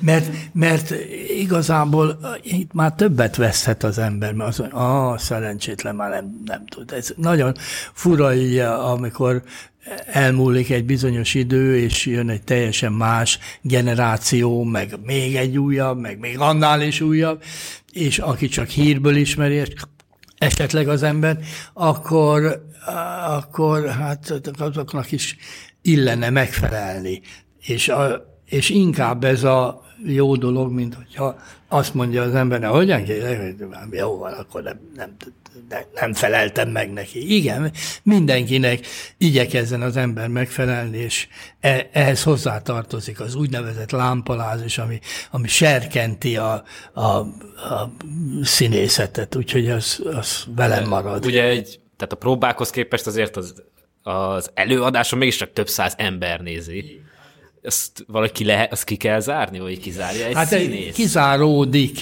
mert, 0.00 0.26
mert 0.52 0.94
igazából 1.38 2.18
itt 2.42 2.72
már 2.72 2.94
többet 2.94 3.36
veszhet 3.36 3.82
az 3.82 3.98
ember, 3.98 4.32
mert 4.32 4.58
az, 4.58 4.66
ah, 4.70 5.18
szerencsétlen 5.18 5.94
már 5.94 6.10
nem, 6.10 6.42
nem 6.44 6.66
tud. 6.66 6.92
Ez 6.92 7.12
nagyon 7.16 7.54
fura, 7.92 8.34
ugye, 8.34 8.66
amikor 8.66 9.42
elmúlik 10.06 10.70
egy 10.70 10.84
bizonyos 10.84 11.34
idő, 11.34 11.78
és 11.78 12.06
jön 12.06 12.28
egy 12.28 12.42
teljesen 12.42 12.92
más 12.92 13.38
generáció, 13.60 14.64
meg 14.64 14.98
még 15.04 15.36
egy 15.36 15.58
újabb, 15.58 16.00
meg 16.00 16.18
még 16.18 16.38
annál 16.38 16.82
is 16.82 17.00
újabb, 17.00 17.42
és 17.92 18.18
aki 18.18 18.48
csak 18.48 18.68
hírből 18.68 19.16
ismeri, 19.16 19.62
esetleg 20.42 20.88
az 20.88 21.02
ember, 21.02 21.38
akkor 21.72 22.70
akkor 23.26 23.88
hát 23.88 24.40
azoknak 24.58 25.12
is 25.12 25.36
illene 25.82 26.30
megfelelni. 26.30 27.20
És, 27.60 27.88
a, 27.88 28.24
és 28.44 28.68
inkább 28.70 29.24
ez 29.24 29.44
a 29.44 29.82
jó 30.04 30.36
dolog, 30.36 30.72
mint 30.72 30.94
hogyha 30.94 31.38
azt 31.68 31.94
mondja 31.94 32.22
az 32.22 32.34
ember, 32.34 32.64
hogy 32.64 32.70
hogyan 32.70 33.04
kell, 33.04 33.52
jó 33.90 34.18
van, 34.18 34.32
akkor 34.32 34.62
nem, 34.62 34.80
nem, 34.94 35.16
nem 35.94 36.12
feleltem 36.12 36.68
meg 36.68 36.92
neki. 36.92 37.34
Igen, 37.36 37.72
mindenkinek 38.02 38.86
igyekezzen 39.18 39.82
az 39.82 39.96
ember 39.96 40.28
megfelelni, 40.28 40.98
és 40.98 41.28
e, 41.60 41.88
ehhez 41.92 42.22
hozzátartozik 42.22 43.20
az 43.20 43.34
úgynevezett 43.34 43.90
lámpalázis, 43.90 44.78
ami, 44.78 45.00
ami 45.30 45.48
serkenti 45.48 46.36
a, 46.36 46.64
a, 46.92 47.02
a 47.02 47.92
színészetet, 48.42 49.36
úgyhogy 49.36 49.70
az, 49.70 50.02
az 50.04 50.44
velem 50.56 50.88
marad. 50.88 51.26
Ugye 51.26 51.44
egy 51.44 51.80
tehát 51.96 52.12
a 52.12 52.16
próbákhoz 52.16 52.70
képest 52.70 53.06
azért 53.06 53.36
az, 53.36 53.62
az 54.02 54.50
előadáson 54.54 55.18
mégiscsak 55.18 55.52
több 55.52 55.68
száz 55.68 55.94
ember 55.96 56.40
nézi. 56.40 57.02
Ezt 57.62 58.04
valahogy 58.06 58.32
ki 58.32 58.44
lehet, 58.44 58.72
azt 58.72 58.84
ki 58.84 58.96
kell 58.96 59.20
zárni, 59.20 59.58
vagy 59.58 59.80
kizárja 59.80 60.26
egy 60.26 60.34
hát 60.34 60.48
színész? 60.48 60.94
kizáródik. 60.94 62.00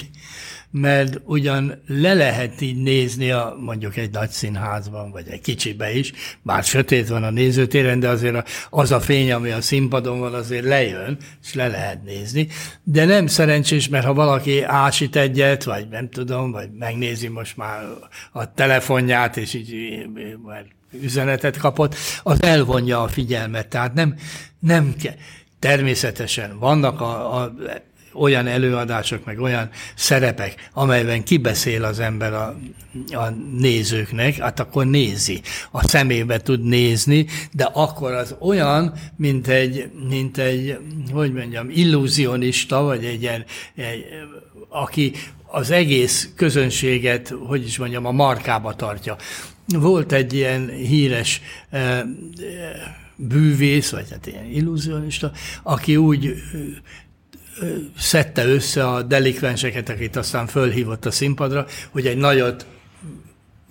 mert 0.71 1.21
ugyan 1.23 1.81
le 1.87 2.13
lehet 2.13 2.61
így 2.61 2.77
nézni 2.77 3.31
a, 3.31 3.57
mondjuk 3.59 3.97
egy 3.97 4.11
nagy 4.11 4.29
színházban, 4.29 5.11
vagy 5.11 5.27
egy 5.27 5.41
kicsibe 5.41 5.93
is, 5.93 6.11
bár 6.41 6.63
sötét 6.63 7.07
van 7.07 7.23
a 7.23 7.29
nézőtéren, 7.29 7.99
de 7.99 8.09
azért 8.09 8.49
az 8.69 8.91
a 8.91 8.99
fény, 8.99 9.31
ami 9.31 9.49
a 9.49 9.61
színpadon 9.61 10.19
van, 10.19 10.33
azért 10.33 10.65
lejön, 10.65 11.17
és 11.43 11.53
le 11.53 11.67
lehet 11.67 12.03
nézni. 12.03 12.47
De 12.83 13.05
nem 13.05 13.27
szerencsés, 13.27 13.87
mert 13.87 14.05
ha 14.05 14.13
valaki 14.13 14.63
ásít 14.63 15.15
egyet, 15.15 15.63
vagy 15.63 15.87
nem 15.89 16.09
tudom, 16.09 16.51
vagy 16.51 16.69
megnézi 16.79 17.27
most 17.27 17.57
már 17.57 17.83
a 18.31 18.53
telefonját, 18.53 19.37
és 19.37 19.53
így 19.53 20.05
már 20.45 20.65
üzenetet 21.01 21.57
kapott, 21.57 21.95
az 22.23 22.43
elvonja 22.43 23.01
a 23.01 23.07
figyelmet. 23.07 23.67
Tehát 23.67 23.93
nem, 23.93 24.15
nem 24.59 24.95
kell. 25.01 25.15
Természetesen 25.61 26.59
vannak 26.59 27.01
a, 27.01 27.41
a 27.41 27.53
olyan 28.13 28.47
előadások, 28.47 29.25
meg 29.25 29.39
olyan 29.39 29.69
szerepek, 29.95 30.69
amelyben 30.73 31.23
kibeszél 31.23 31.83
az 31.83 31.99
ember 31.99 32.33
a, 32.33 32.57
a 33.11 33.29
nézőknek, 33.59 34.35
hát 34.35 34.59
akkor 34.59 34.85
nézi. 34.85 35.41
A 35.71 35.87
szemébe 35.87 36.37
tud 36.37 36.63
nézni, 36.63 37.25
de 37.51 37.69
akkor 37.73 38.11
az 38.11 38.35
olyan, 38.39 38.93
mint 39.15 39.47
egy, 39.47 39.91
mint 40.09 40.37
egy 40.37 40.77
hogy 41.11 41.33
mondjam, 41.33 41.69
illúzionista, 41.69 42.81
vagy 42.81 43.05
egy 43.05 43.21
ilyen, 43.21 43.45
egy, 43.75 44.05
aki 44.69 45.13
az 45.45 45.71
egész 45.71 46.29
közönséget, 46.35 47.33
hogy 47.47 47.65
is 47.65 47.77
mondjam, 47.77 48.05
a 48.05 48.11
markába 48.11 48.75
tartja. 48.75 49.15
Volt 49.67 50.11
egy 50.11 50.33
ilyen 50.33 50.69
híres 50.69 51.41
eh, 51.69 52.01
bűvész, 53.27 53.89
vagy 53.89 54.09
hát 54.09 54.27
ilyen 54.27 54.45
illúzionista, 54.45 55.31
aki 55.63 55.97
úgy 55.97 56.35
szedte 57.97 58.45
össze 58.45 58.87
a 58.87 59.01
delikvenseket, 59.01 59.89
akit 59.89 60.15
aztán 60.15 60.47
fölhívott 60.47 61.05
a 61.05 61.11
színpadra, 61.11 61.65
hogy 61.89 62.07
egy 62.07 62.17
nagyot 62.17 62.65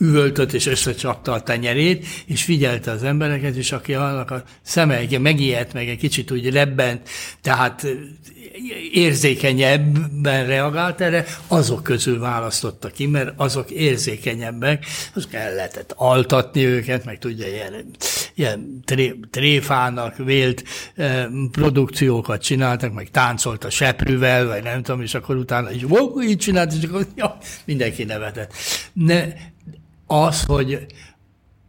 üvöltött 0.01 0.53
és 0.53 0.67
összecsapta 0.67 1.33
a 1.33 1.43
tenyerét, 1.43 2.07
és 2.27 2.43
figyelte 2.43 2.91
az 2.91 3.03
embereket, 3.03 3.57
és 3.57 3.73
aki 3.73 3.95
annak 3.95 4.31
a 4.31 4.43
szeme 4.63 5.01
megijedt, 5.19 5.73
meg 5.73 5.89
egy 5.89 5.99
kicsit 5.99 6.31
úgy 6.31 6.51
rebbent, 6.51 7.09
tehát 7.41 7.87
érzékenyebben 8.93 10.47
reagált 10.47 11.01
erre, 11.01 11.27
azok 11.47 11.83
közül 11.83 12.19
választotta 12.19 12.89
ki, 12.89 13.07
mert 13.07 13.33
azok 13.37 13.71
érzékenyebbek, 13.71 14.87
az 15.15 15.27
kell 15.27 15.55
lehetett 15.55 15.93
altatni 15.97 16.65
őket, 16.65 17.05
meg 17.05 17.19
tudja, 17.19 17.47
ilyen, 17.47 17.75
ilyen 18.35 18.81
tré, 18.85 19.21
tréfának 19.31 20.17
vélt 20.17 20.65
eh, 20.95 21.27
produkciókat 21.51 22.43
csináltak, 22.43 22.93
meg 22.93 23.11
táncolt 23.11 23.65
a 23.65 23.71
seprűvel, 23.71 24.47
vagy 24.47 24.63
nem 24.63 24.83
tudom, 24.83 25.03
és 25.03 25.15
akkor 25.15 25.37
utána 25.37 25.71
is 25.71 25.85
így 26.23 26.39
csinált, 26.39 26.73
és 26.73 26.85
akkor 26.85 27.07
ja, 27.15 27.39
mindenki 27.65 28.05
nevetett. 28.05 28.53
Ne, 28.93 29.25
az, 30.11 30.45
hogy 30.45 30.87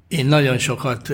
én 0.08 0.25
nagyon 0.25 0.58
sokat 0.58 1.13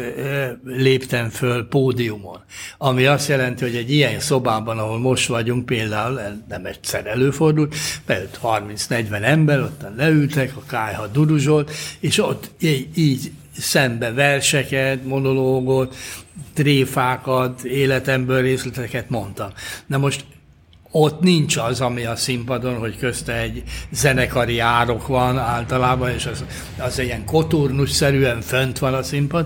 léptem 0.64 1.30
föl 1.30 1.68
pódiumon, 1.68 2.44
ami 2.78 3.06
azt 3.06 3.28
jelenti, 3.28 3.64
hogy 3.64 3.76
egy 3.76 3.92
ilyen 3.92 4.20
szobában, 4.20 4.78
ahol 4.78 5.00
most 5.00 5.28
vagyunk, 5.28 5.66
például 5.66 6.20
nem 6.48 6.66
egyszer 6.66 7.06
előfordult, 7.06 7.76
beült 8.06 8.40
30-40 8.44 9.24
ember, 9.24 9.60
ottan 9.60 9.96
leültek, 9.96 10.56
a 10.56 10.64
kájha 10.68 11.08
duruzsolt, 11.08 11.72
és 12.00 12.18
ott 12.18 12.50
így, 12.60 12.88
így 12.98 13.32
szembe 13.58 14.12
verseket, 14.12 15.06
monológot, 15.06 15.96
tréfákat, 16.54 17.64
életemből 17.64 18.42
részleteket 18.42 19.10
mondtam. 19.10 19.50
Na 19.86 19.98
most 19.98 20.26
ott 21.00 21.20
nincs 21.20 21.58
az, 21.58 21.82
ami 21.82 22.06
a 22.06 22.16
színpadon, 22.16 22.78
hogy 22.78 22.98
közte 22.98 23.34
egy 23.34 23.64
zenekari 23.92 24.60
árok 24.60 25.08
van 25.08 25.38
általában, 25.38 26.10
és 26.10 26.26
az, 26.26 26.44
az 26.78 27.00
ilyen 27.00 27.26
koturnusszerűen 27.26 28.42
fönt 28.42 28.80
van 28.80 28.94
a 28.94 29.04
színpad, 29.04 29.46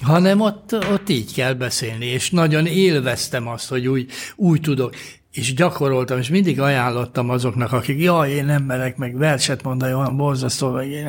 hanem 0.00 0.40
ott, 0.40 0.74
ott 0.92 1.08
így 1.08 1.34
kell 1.34 1.52
beszélni, 1.52 2.06
és 2.06 2.30
nagyon 2.30 2.66
élveztem 2.66 3.48
azt, 3.48 3.68
hogy 3.68 3.86
úgy, 3.86 4.10
úgy 4.36 4.60
tudok 4.60 4.94
és 5.32 5.54
gyakoroltam, 5.54 6.18
és 6.18 6.28
mindig 6.28 6.60
ajánlottam 6.60 7.30
azoknak, 7.30 7.72
akik, 7.72 8.02
jaj, 8.02 8.30
én 8.30 8.44
nem 8.44 8.62
merek 8.62 8.96
meg 8.96 9.16
verset 9.16 9.62
mondani, 9.62 9.92
olyan 9.92 10.16
borzasztó, 10.16 10.70
vagy 10.70 10.88
én 10.88 11.06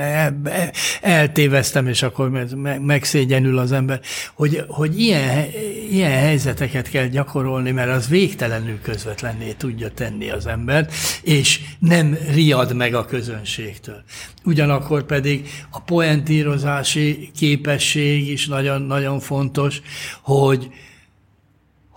eltéveztem, 1.02 1.88
és 1.88 2.04
akkor 2.04 2.48
megszégyenül 2.82 3.58
az 3.58 3.72
ember, 3.72 4.02
hogy, 4.34 4.64
hogy 4.68 5.00
ilyen, 5.00 5.46
ilyen 5.90 6.12
helyzeteket 6.12 6.90
kell 6.90 7.06
gyakorolni, 7.06 7.72
mert 7.72 7.92
az 7.92 8.08
végtelenül 8.08 8.82
közvetlenné 8.82 9.52
tudja 9.52 9.90
tenni 9.90 10.30
az 10.30 10.46
embert, 10.46 10.94
és 11.22 11.60
nem 11.80 12.18
riad 12.34 12.76
meg 12.76 12.94
a 12.94 13.06
közönségtől. 13.06 14.04
Ugyanakkor 14.46 15.04
pedig 15.04 15.50
a 15.70 15.82
poentírozási 15.82 17.32
képesség 17.36 18.30
is 18.30 18.48
nagyon, 18.48 18.82
nagyon 18.82 19.20
fontos, 19.20 19.82
hogy, 20.22 20.70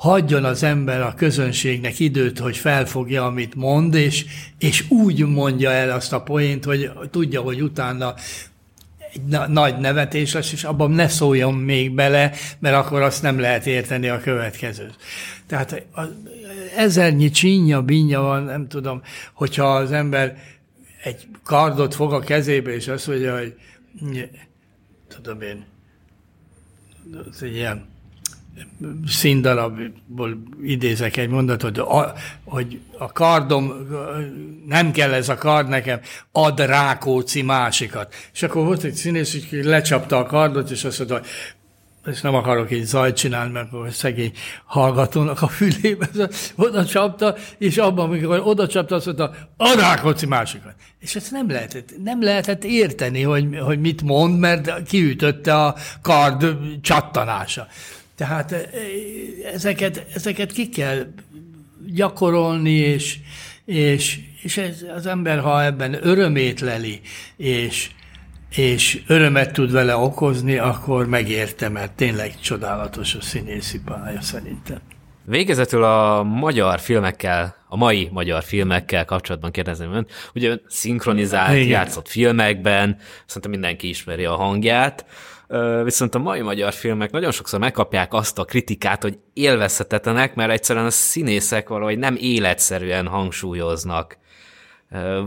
hagyjon 0.03 0.45
az 0.45 0.63
ember 0.63 1.01
a 1.01 1.15
közönségnek 1.15 1.99
időt, 1.99 2.39
hogy 2.39 2.57
felfogja, 2.57 3.25
amit 3.25 3.55
mond, 3.55 3.95
és, 3.95 4.27
és 4.59 4.91
úgy 4.91 5.27
mondja 5.27 5.71
el 5.71 5.91
azt 5.91 6.13
a 6.13 6.23
poént, 6.23 6.65
hogy 6.65 6.91
tudja, 7.11 7.41
hogy 7.41 7.63
utána 7.63 8.15
egy 9.13 9.25
na- 9.25 9.49
nagy 9.49 9.79
nevetés 9.79 10.33
lesz, 10.33 10.53
és 10.53 10.65
abban 10.65 10.91
ne 10.91 11.09
szóljon 11.09 11.55
még 11.55 11.95
bele, 11.95 12.33
mert 12.59 12.75
akkor 12.75 13.03
azt 13.03 13.23
nem 13.23 13.39
lehet 13.39 13.67
érteni 13.67 14.09
a 14.09 14.21
következőt. 14.21 14.97
Tehát 15.47 15.87
ezernyi 16.77 17.31
csínya, 17.31 17.83
binja 17.83 18.21
van, 18.21 18.43
nem 18.43 18.69
tudom, 18.69 19.03
hogyha 19.33 19.75
az 19.77 19.93
ember 19.93 20.39
egy 21.03 21.27
kardot 21.45 21.95
fog 21.95 22.13
a 22.13 22.21
kezébe, 22.21 22.75
és 22.75 22.89
azt 22.89 23.07
mondja, 23.07 23.39
hogy 23.39 23.55
tudom 25.09 25.41
én, 25.41 25.65
az 27.31 27.43
egy 27.43 27.55
ilyen 27.55 27.92
színdarabból 29.07 30.43
idézek 30.63 31.17
egy 31.17 31.29
mondatot, 31.29 31.77
hogy 31.77 31.87
a, 31.89 32.13
hogy 32.45 32.81
a 32.99 33.13
kardom, 33.13 33.73
nem 34.67 34.91
kell 34.91 35.13
ez 35.13 35.29
a 35.29 35.37
kard 35.37 35.69
nekem, 35.69 36.01
ad 36.33 36.61
Rákóczi 36.61 37.43
másikat. 37.43 38.15
És 38.33 38.43
akkor 38.43 38.65
volt 38.65 38.83
egy 38.83 38.95
színész, 38.95 39.49
hogy 39.51 39.65
lecsapta 39.65 40.17
a 40.17 40.27
kardot, 40.27 40.71
és 40.71 40.85
azt 40.85 40.99
mondta, 40.99 41.21
ezt 42.05 42.23
nem 42.23 42.35
akarok 42.35 42.71
így 42.71 42.85
zajt 42.85 43.17
csinálni, 43.17 43.53
mert 43.53 43.73
a 43.73 43.91
szegény 43.91 44.33
hallgatónak 44.65 45.43
a 45.43 45.47
fülébe 45.47 46.09
oda 46.57 46.85
csapta, 46.85 47.35
és 47.59 47.79
abban, 47.79 48.05
amikor 48.05 48.41
oda 48.45 48.67
csapta, 48.67 48.95
azt 48.95 49.07
mondta, 49.07 49.35
a 49.57 49.75
Rákóczi 49.79 50.27
másikat. 50.27 50.75
És 50.99 51.17
ezt 51.17 51.31
nem 51.31 51.51
lehetett, 51.51 52.03
nem 52.05 52.23
lehetett 52.23 52.65
érteni, 52.65 53.23
hogy, 53.23 53.59
hogy 53.61 53.81
mit 53.81 54.03
mond, 54.03 54.39
mert 54.39 54.83
kiütötte 54.83 55.65
a 55.65 55.75
kard 56.03 56.57
csattanása. 56.81 57.67
Tehát 58.17 58.53
e, 58.53 58.69
ezeket, 59.53 60.07
ezeket 60.15 60.53
ki 60.53 60.69
kell 60.69 61.07
gyakorolni, 61.87 62.75
és, 62.75 63.19
és, 63.65 64.21
és 64.43 64.57
ez, 64.57 64.85
az 64.97 65.07
ember, 65.07 65.41
ha 65.41 65.65
ebben 65.65 66.07
örömét 66.07 66.61
leli, 66.61 67.01
és, 67.37 67.91
és 68.57 69.03
örömet 69.07 69.53
tud 69.53 69.73
vele 69.73 69.97
okozni, 69.97 70.57
akkor 70.57 71.07
megérte, 71.07 71.69
mert 71.69 71.93
tényleg 71.93 72.41
csodálatos 72.41 73.15
a 73.15 73.21
színészi 73.21 73.81
pálya 73.81 74.21
szerintem. 74.21 74.79
Végezetül 75.25 75.85
a 75.85 76.23
magyar 76.23 76.81
filmekkel, 76.81 77.57
a 77.69 77.77
mai 77.77 78.09
magyar 78.13 78.43
filmekkel 78.43 79.05
kapcsolatban 79.05 79.51
kérdezem 79.51 79.93
ön, 79.93 80.07
ugye 80.35 80.59
szinkronizált, 80.69 81.57
Igen. 81.57 81.69
játszott 81.69 82.09
filmekben, 82.09 82.97
szerintem 83.27 83.51
mindenki 83.51 83.89
ismeri 83.89 84.25
a 84.25 84.35
hangját, 84.35 85.05
viszont 85.85 86.15
a 86.15 86.19
mai 86.19 86.41
magyar 86.41 86.73
filmek 86.73 87.11
nagyon 87.11 87.31
sokszor 87.31 87.61
megkapják 87.61 88.15
azt 88.15 88.39
a 88.39 88.45
kritikát, 88.45 89.03
hogy 89.03 89.19
élvezhetetlenek, 89.33 90.35
mert 90.35 90.51
egyszerűen 90.51 90.85
a 90.85 90.91
színészek 90.91 91.69
valahogy 91.69 91.99
nem 91.99 92.17
életszerűen 92.19 93.07
hangsúlyoznak. 93.07 94.19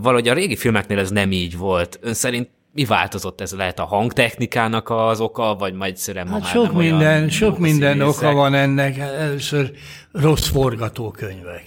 Valahogy 0.02 0.28
a 0.28 0.34
régi 0.34 0.56
filmeknél 0.56 1.00
ez 1.00 1.10
nem 1.10 1.32
így 1.32 1.58
volt. 1.58 2.00
Ön 2.02 2.14
szerint 2.14 2.50
mi 2.74 2.86
változott 2.86 3.42
ez? 3.42 3.54
Lehet 3.54 3.80
a 3.80 3.86
hangtechnikának 3.86 4.90
az 4.90 5.20
oka, 5.20 5.56
vagy 5.56 5.74
majd 5.74 5.92
egyszerűen 5.92 6.28
ma 6.28 6.34
hát 6.34 6.42
már 6.42 6.52
sok 6.52 6.72
nem 6.72 6.76
minden, 6.76 7.30
sok 7.30 7.58
minden 7.58 8.02
oka 8.02 8.34
van 8.34 8.54
ennek. 8.54 8.98
Először 8.98 9.72
rossz 10.12 10.48
forgatókönyvek. 10.48 11.64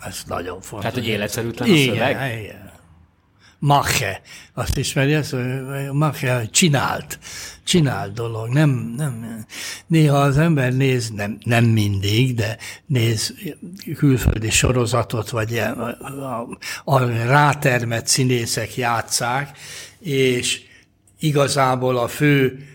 Ez 0.00 0.22
nagyon 0.26 0.60
fontos. 0.60 0.80
Tehát, 0.80 0.94
hogy 0.94 1.08
életszerűtlen 1.08 1.70
a 1.70 1.76
szöveg? 1.76 2.10
Igen, 2.10 2.38
igen. 2.38 2.63
Mache, 3.64 4.20
azt 4.54 4.76
ismeri, 4.76 5.14
azt, 5.14 5.36
Mache 5.92 6.48
csinált, 6.50 7.18
csinált 7.64 8.12
dolog, 8.12 8.48
nem, 8.48 8.94
nem, 8.96 9.44
néha 9.86 10.16
az 10.20 10.38
ember 10.38 10.72
néz, 10.72 11.10
nem, 11.10 11.38
nem 11.44 11.64
mindig, 11.64 12.34
de 12.34 12.56
néz 12.86 13.34
külföldi 13.96 14.50
sorozatot, 14.50 15.30
vagy 15.30 15.62
a 16.84 16.98
rátermett 17.26 18.06
színészek 18.06 18.76
játszák, 18.76 19.58
és 19.98 20.62
igazából 21.18 21.96
a 21.98 22.08
fő 22.08 22.68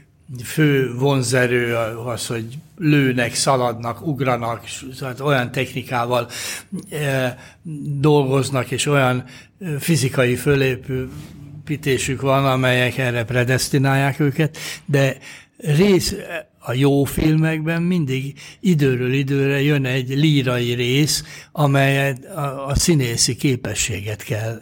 fő 0.43 0.93
vonzerő 0.95 1.75
az, 2.05 2.27
hogy 2.27 2.57
lőnek, 2.79 3.35
szaladnak, 3.35 4.07
ugranak, 4.07 4.63
szóval 4.93 5.15
olyan 5.21 5.51
technikával 5.51 6.29
e, 6.89 7.37
dolgoznak, 7.99 8.71
és 8.71 8.85
olyan 8.85 9.23
fizikai 9.79 10.35
fölépítésük 10.35 12.21
van, 12.21 12.45
amelyek 12.45 12.97
erre 12.97 13.23
predestinálják 13.23 14.19
őket, 14.19 14.57
de 14.85 15.17
rész 15.57 16.15
a 16.59 16.73
jó 16.73 17.03
filmekben 17.03 17.81
mindig 17.81 18.39
időről 18.59 19.13
időre 19.13 19.61
jön 19.61 19.85
egy 19.85 20.09
lírai 20.09 20.73
rész, 20.73 21.23
amelyet 21.51 22.25
a, 22.25 22.67
a 22.67 22.75
színészi 22.75 23.35
képességet 23.35 24.23
kell 24.23 24.61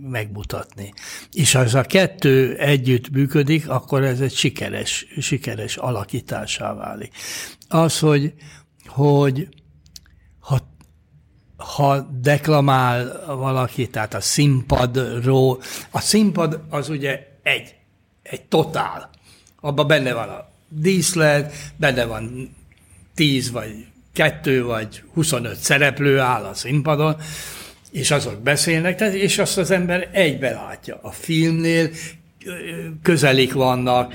megmutatni. 0.00 0.92
És 1.32 1.52
ha 1.52 1.60
ez 1.60 1.74
a 1.74 1.82
kettő 1.82 2.56
együtt 2.56 3.10
működik, 3.10 3.68
akkor 3.68 4.04
ez 4.04 4.20
egy 4.20 4.34
sikeres, 4.34 5.06
sikeres 5.18 5.76
alakításá 5.76 6.74
válik. 6.74 7.12
Az, 7.68 7.98
hogy, 7.98 8.34
hogy 8.86 9.48
ha, 10.40 10.58
ha 11.56 12.00
deklamál 12.00 13.24
valaki, 13.26 13.88
tehát 13.88 14.14
a 14.14 14.20
színpadról, 14.20 15.62
a 15.90 16.00
színpad 16.00 16.60
az 16.70 16.88
ugye 16.88 17.26
egy, 17.42 17.74
egy 18.22 18.42
totál. 18.42 19.10
Abban 19.60 19.86
benne 19.86 20.12
van 20.12 20.28
a 20.28 20.48
díszlet, 20.68 21.54
benne 21.76 22.04
van 22.04 22.54
10 23.14 23.50
vagy 23.50 23.86
kettő 24.12 24.64
vagy 24.64 25.02
25 25.14 25.56
szereplő 25.56 26.18
áll 26.18 26.44
a 26.44 26.54
színpadon, 26.54 27.16
és 27.92 28.10
azok 28.10 28.42
beszélnek, 28.42 29.00
és 29.00 29.38
azt 29.38 29.58
az 29.58 29.70
ember 29.70 30.08
egybe 30.12 30.50
látja. 30.50 30.98
A 31.02 31.10
filmnél 31.10 31.90
közelik 33.02 33.52
vannak, 33.52 34.14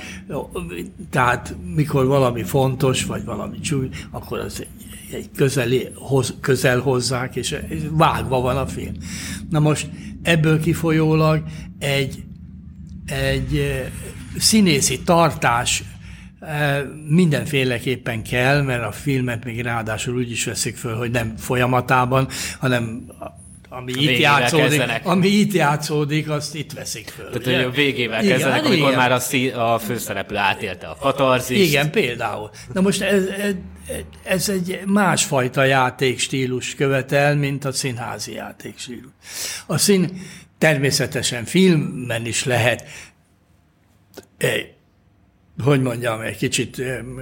tehát 1.10 1.56
mikor 1.76 2.06
valami 2.06 2.44
fontos, 2.44 3.06
vagy 3.06 3.24
valami 3.24 3.60
csúly, 3.60 3.90
akkor 4.12 4.40
az 4.40 4.66
egy 5.12 5.30
közeli, 5.36 5.88
hoz, 5.96 6.34
közel 6.42 6.80
hozzák, 6.80 7.36
és 7.36 7.56
vágva 7.92 8.42
van 8.42 8.58
a 8.58 8.68
film. 8.68 8.94
Na 9.50 9.60
most 9.60 9.90
ebből 10.22 10.60
kifolyólag 10.60 11.44
egy, 11.80 12.24
egy 13.06 13.84
színészi 14.38 15.02
tartás 15.02 15.84
mindenféleképpen 17.08 18.24
kell, 18.24 18.62
mert 18.62 18.84
a 18.84 18.92
filmet 18.92 19.44
még 19.44 19.62
ráadásul 19.62 20.16
úgy 20.16 20.32
is 20.32 20.46
veszik 20.46 20.76
föl, 20.76 20.96
hogy 20.96 21.12
nem 21.12 21.36
folyamatában, 21.38 22.28
hanem 22.60 23.06
ami 23.76 23.92
itt, 23.92 24.18
játszódik, 24.18 24.82
ami 25.04 25.28
itt 25.28 25.54
játszódik, 25.54 26.30
azt 26.30 26.56
itt 26.56 26.72
veszik 26.74 27.08
föl. 27.08 27.26
Tehát, 27.26 27.48
ugye? 27.48 27.56
hogy 27.56 27.66
a 27.66 27.70
végével 27.70 28.24
igen, 28.24 28.32
kezdenek, 28.38 28.66
amikor 28.66 28.88
igen. 28.88 28.98
már 28.98 29.12
a, 29.12 29.20
szí, 29.20 29.50
a 29.50 29.80
főszereplő 29.80 30.38
átélte 30.38 30.88
a 30.88 30.96
katarzist. 30.96 31.62
Igen, 31.62 31.92
például. 31.92 32.50
Na 32.74 32.82
most 32.82 33.02
ez, 33.02 33.24
ez, 33.26 33.54
ez 34.24 34.50
egy 34.50 34.80
másfajta 34.86 35.64
játékstílus 35.64 36.76
követel, 36.76 37.36
mint 37.36 37.66
a 37.66 37.72
színházi 37.72 38.34
játékstílus. 38.34 39.12
A 39.66 39.78
szín 39.78 40.22
természetesen 40.58 41.46
filmben 41.46 42.26
is 42.26 42.44
lehet 42.44 42.84
hogy 45.62 45.82
mondjam, 45.82 46.22
egy 46.22 46.38
kicsit 46.38 46.82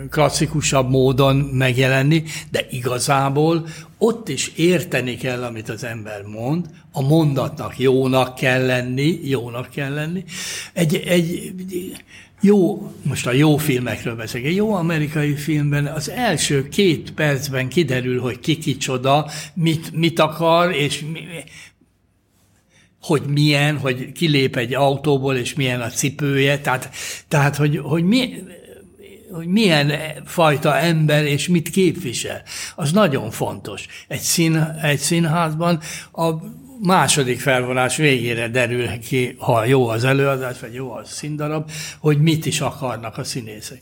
klasszikusabb 0.10 0.90
módon 0.90 1.36
megjelenni, 1.36 2.24
de 2.52 2.68
igazából 2.70 3.68
ott 3.98 4.30
is 4.30 4.52
érteni 4.56 5.16
kell, 5.16 5.44
amit 5.44 5.70
az 5.70 5.84
ember 5.84 6.22
mond, 6.24 6.66
a 6.92 7.02
mondatnak 7.02 7.80
jónak 7.80 8.36
kell 8.36 8.66
lenni, 8.66 9.20
jónak 9.24 9.70
kell 9.70 9.94
lenni. 9.94 10.24
Egy, 10.74 10.96
egy 10.96 11.54
jó, 12.42 12.92
most 13.04 13.28
a 13.28 13.32
jó 13.32 13.58
filmekről 13.58 14.16
beszélek, 14.16 14.48
egy 14.48 14.56
jó 14.56 14.74
amerikai 14.74 15.36
filmben 15.36 15.86
az 15.86 16.10
első 16.10 16.70
két 16.70 17.12
percben 17.14 17.70
kiderül, 17.70 18.20
hogy 18.20 18.40
ki 18.40 18.58
kicsoda, 18.58 19.30
mit, 19.54 19.92
mit 19.96 20.20
akar, 20.20 20.72
és 20.72 21.04
mi, 21.12 21.20
hogy 23.02 23.22
milyen, 23.22 23.78
hogy 23.78 24.12
kilép 24.12 24.56
egy 24.56 24.74
autóból, 24.74 25.36
és 25.36 25.54
milyen 25.54 25.82
a 25.82 25.90
cipője, 25.90 26.60
tehát, 26.60 26.90
tehát 27.28 27.56
hogy, 27.56 27.78
hogy, 27.78 28.04
mi, 28.04 28.44
hogy 29.32 29.48
milyen 29.48 29.92
fajta 30.26 30.78
ember, 30.78 31.26
és 31.26 31.48
mit 31.48 31.70
képvisel. 31.70 32.42
Az 32.76 32.92
nagyon 32.92 33.32
fontos. 33.32 33.86
Egy, 34.08 34.20
szín, 34.20 34.78
egy 34.82 35.00
színházban 35.00 35.80
a 36.12 36.30
második 36.82 37.40
felvonás 37.40 37.96
végére 37.96 38.48
derül 38.48 39.00
ki, 39.00 39.36
ha 39.40 39.66
jó 39.66 39.88
az 39.88 40.04
előadás, 40.04 40.60
vagy 40.60 40.74
jó 40.74 40.92
az 40.92 41.10
színdarab, 41.10 41.72
hogy 42.00 42.22
mit 42.22 42.46
is 42.46 42.62
akarnak 42.62 43.18
a 43.18 43.24
színészek. 43.24 43.82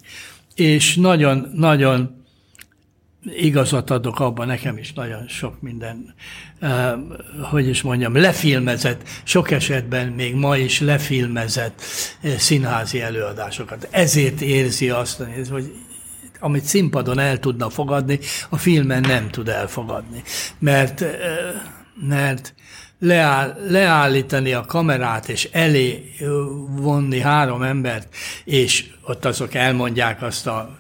És 0.55 0.95
nagyon, 0.95 1.51
nagyon 1.53 2.18
igazat 3.23 3.89
adok 3.89 4.19
abban, 4.19 4.47
nekem 4.47 4.77
is 4.77 4.93
nagyon 4.93 5.27
sok 5.27 5.61
minden, 5.61 6.15
uh, 6.61 6.91
hogy 7.41 7.67
is 7.67 7.81
mondjam, 7.81 8.15
lefilmezett, 8.15 9.01
sok 9.23 9.51
esetben 9.51 10.07
még 10.07 10.35
ma 10.35 10.57
is 10.57 10.79
lefilmezett 10.79 11.81
uh, 12.23 12.35
színházi 12.35 13.01
előadásokat. 13.01 13.87
Ezért 13.91 14.41
érzi 14.41 14.89
azt, 14.89 15.23
hogy 15.49 15.73
amit 16.39 16.63
színpadon 16.63 17.19
el 17.19 17.39
tudna 17.39 17.69
fogadni, 17.69 18.19
a 18.49 18.57
filmen 18.57 19.01
nem 19.01 19.29
tud 19.29 19.47
elfogadni. 19.47 20.23
Mert, 20.59 21.01
uh, 21.01 21.07
mert 22.07 22.53
leáll, 22.99 23.55
leállítani 23.67 24.53
a 24.53 24.65
kamerát, 24.65 25.29
és 25.29 25.49
elé 25.51 26.13
vonni 26.69 27.19
három 27.19 27.61
embert, 27.61 28.15
és 28.43 28.85
ott 29.01 29.25
azok 29.25 29.53
elmondják 29.53 30.21
azt 30.21 30.47
a 30.47 30.79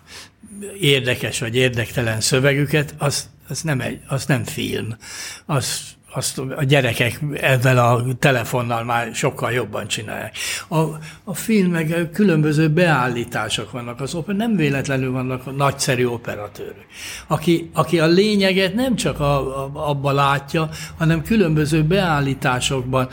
érdekes 0.79 1.39
vagy 1.39 1.55
érdektelen 1.55 2.21
szövegüket, 2.21 2.95
az, 2.97 3.29
az, 3.47 3.61
nem, 3.61 3.81
egy, 3.81 3.99
az 4.07 4.25
nem 4.25 4.43
film. 4.43 4.97
Az, 5.45 5.81
azt 6.13 6.37
a 6.37 6.63
gyerekek 6.63 7.19
ezzel 7.33 7.77
a 7.77 8.05
telefonnal 8.19 8.83
már 8.83 9.15
sokkal 9.15 9.51
jobban 9.51 9.87
csinálják. 9.87 10.35
A, 10.67 10.79
a 11.23 11.33
filmek 11.33 12.11
különböző 12.11 12.69
beállítások 12.69 13.71
vannak, 13.71 14.01
az 14.01 14.15
opera, 14.15 14.37
nem 14.37 14.55
véletlenül 14.55 15.11
vannak 15.11 15.47
a 15.47 15.51
nagyszerű 15.51 16.05
operatőrök, 16.05 16.85
aki, 17.27 17.69
aki 17.73 17.99
a 17.99 18.05
lényeget 18.05 18.73
nem 18.73 18.95
csak 18.95 19.19
a, 19.19 19.63
a, 19.63 19.89
abba 19.89 20.11
látja, 20.11 20.69
hanem 20.97 21.23
különböző 21.23 21.83
beállításokban, 21.83 23.09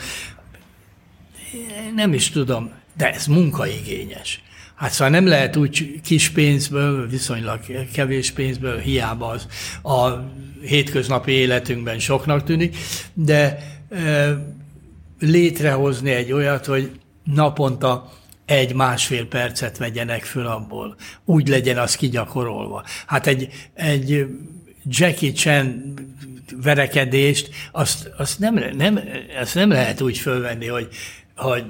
nem 1.95 2.13
is 2.13 2.29
tudom, 2.29 2.71
de 2.97 3.13
ez 3.13 3.25
munkaigényes. 3.25 4.41
Hát 4.77 4.91
szóval 4.91 5.09
nem 5.09 5.27
lehet 5.27 5.55
úgy 5.55 6.01
kis 6.01 6.29
pénzből, 6.29 7.07
viszonylag 7.07 7.59
kevés 7.93 8.31
pénzből, 8.31 8.77
hiába 8.77 9.27
az 9.27 9.47
a 9.83 10.09
hétköznapi 10.61 11.31
életünkben 11.31 11.99
soknak 11.99 12.43
tűnik, 12.43 12.77
de 13.13 13.57
létrehozni 15.19 16.11
egy 16.11 16.31
olyat, 16.31 16.65
hogy 16.65 16.91
naponta 17.23 18.11
egy-másfél 18.45 19.27
percet 19.27 19.77
vegyenek 19.77 20.23
föl 20.23 20.45
abból. 20.45 20.95
Úgy 21.25 21.47
legyen 21.47 21.77
az 21.77 21.95
kigyakorolva. 21.95 22.83
Hát 23.05 23.27
egy, 23.27 23.49
egy 23.73 24.25
Jackie 24.83 25.31
Chan 25.31 25.93
verekedést, 26.63 27.49
azt, 27.71 28.11
azt, 28.17 28.39
nem, 28.39 28.63
nem, 28.77 28.99
azt 29.41 29.55
nem 29.55 29.69
lehet 29.69 30.01
úgy 30.01 30.17
fölvenni, 30.17 30.67
hogy, 30.67 30.87
hogy 31.35 31.63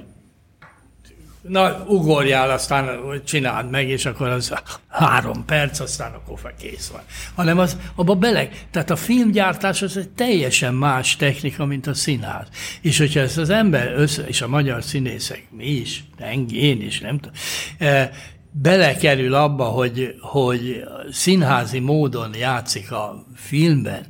na, 1.47 1.83
ugorjál, 1.87 2.49
aztán 2.49 2.99
csináld 3.25 3.69
meg, 3.69 3.89
és 3.89 4.05
akkor 4.05 4.27
az 4.27 4.53
három 4.87 5.45
perc, 5.45 5.79
aztán 5.79 6.13
akkor 6.13 6.53
kész 6.59 6.87
van. 6.87 7.01
Hanem 7.35 7.59
az, 7.59 7.77
abba 7.95 8.15
bele, 8.15 8.49
tehát 8.71 8.89
a 8.89 8.95
filmgyártás 8.95 9.81
az 9.81 9.97
egy 9.97 10.09
teljesen 10.09 10.73
más 10.73 11.15
technika, 11.15 11.65
mint 11.65 11.87
a 11.87 11.93
színház. 11.93 12.47
És 12.81 12.97
hogyha 12.97 13.19
ezt 13.19 13.37
az 13.37 13.49
ember 13.49 13.93
össze, 13.95 14.23
és 14.27 14.41
a 14.41 14.47
magyar 14.47 14.83
színészek, 14.83 15.43
mi 15.49 15.65
is, 15.65 16.03
én 16.51 16.81
is, 16.81 16.99
nem 16.99 17.19
tudom, 17.19 17.35
eh, 17.77 18.09
belekerül 18.51 19.33
abba, 19.33 19.63
hogy, 19.63 20.15
hogy 20.19 20.83
színházi 21.11 21.79
módon 21.79 22.35
játszik 22.35 22.91
a 22.91 23.25
filmben. 23.35 24.05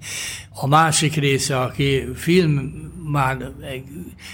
A 0.54 0.68
másik 0.68 1.16
része, 1.16 1.60
aki 1.60 2.08
film 2.16 2.54
már 3.12 3.52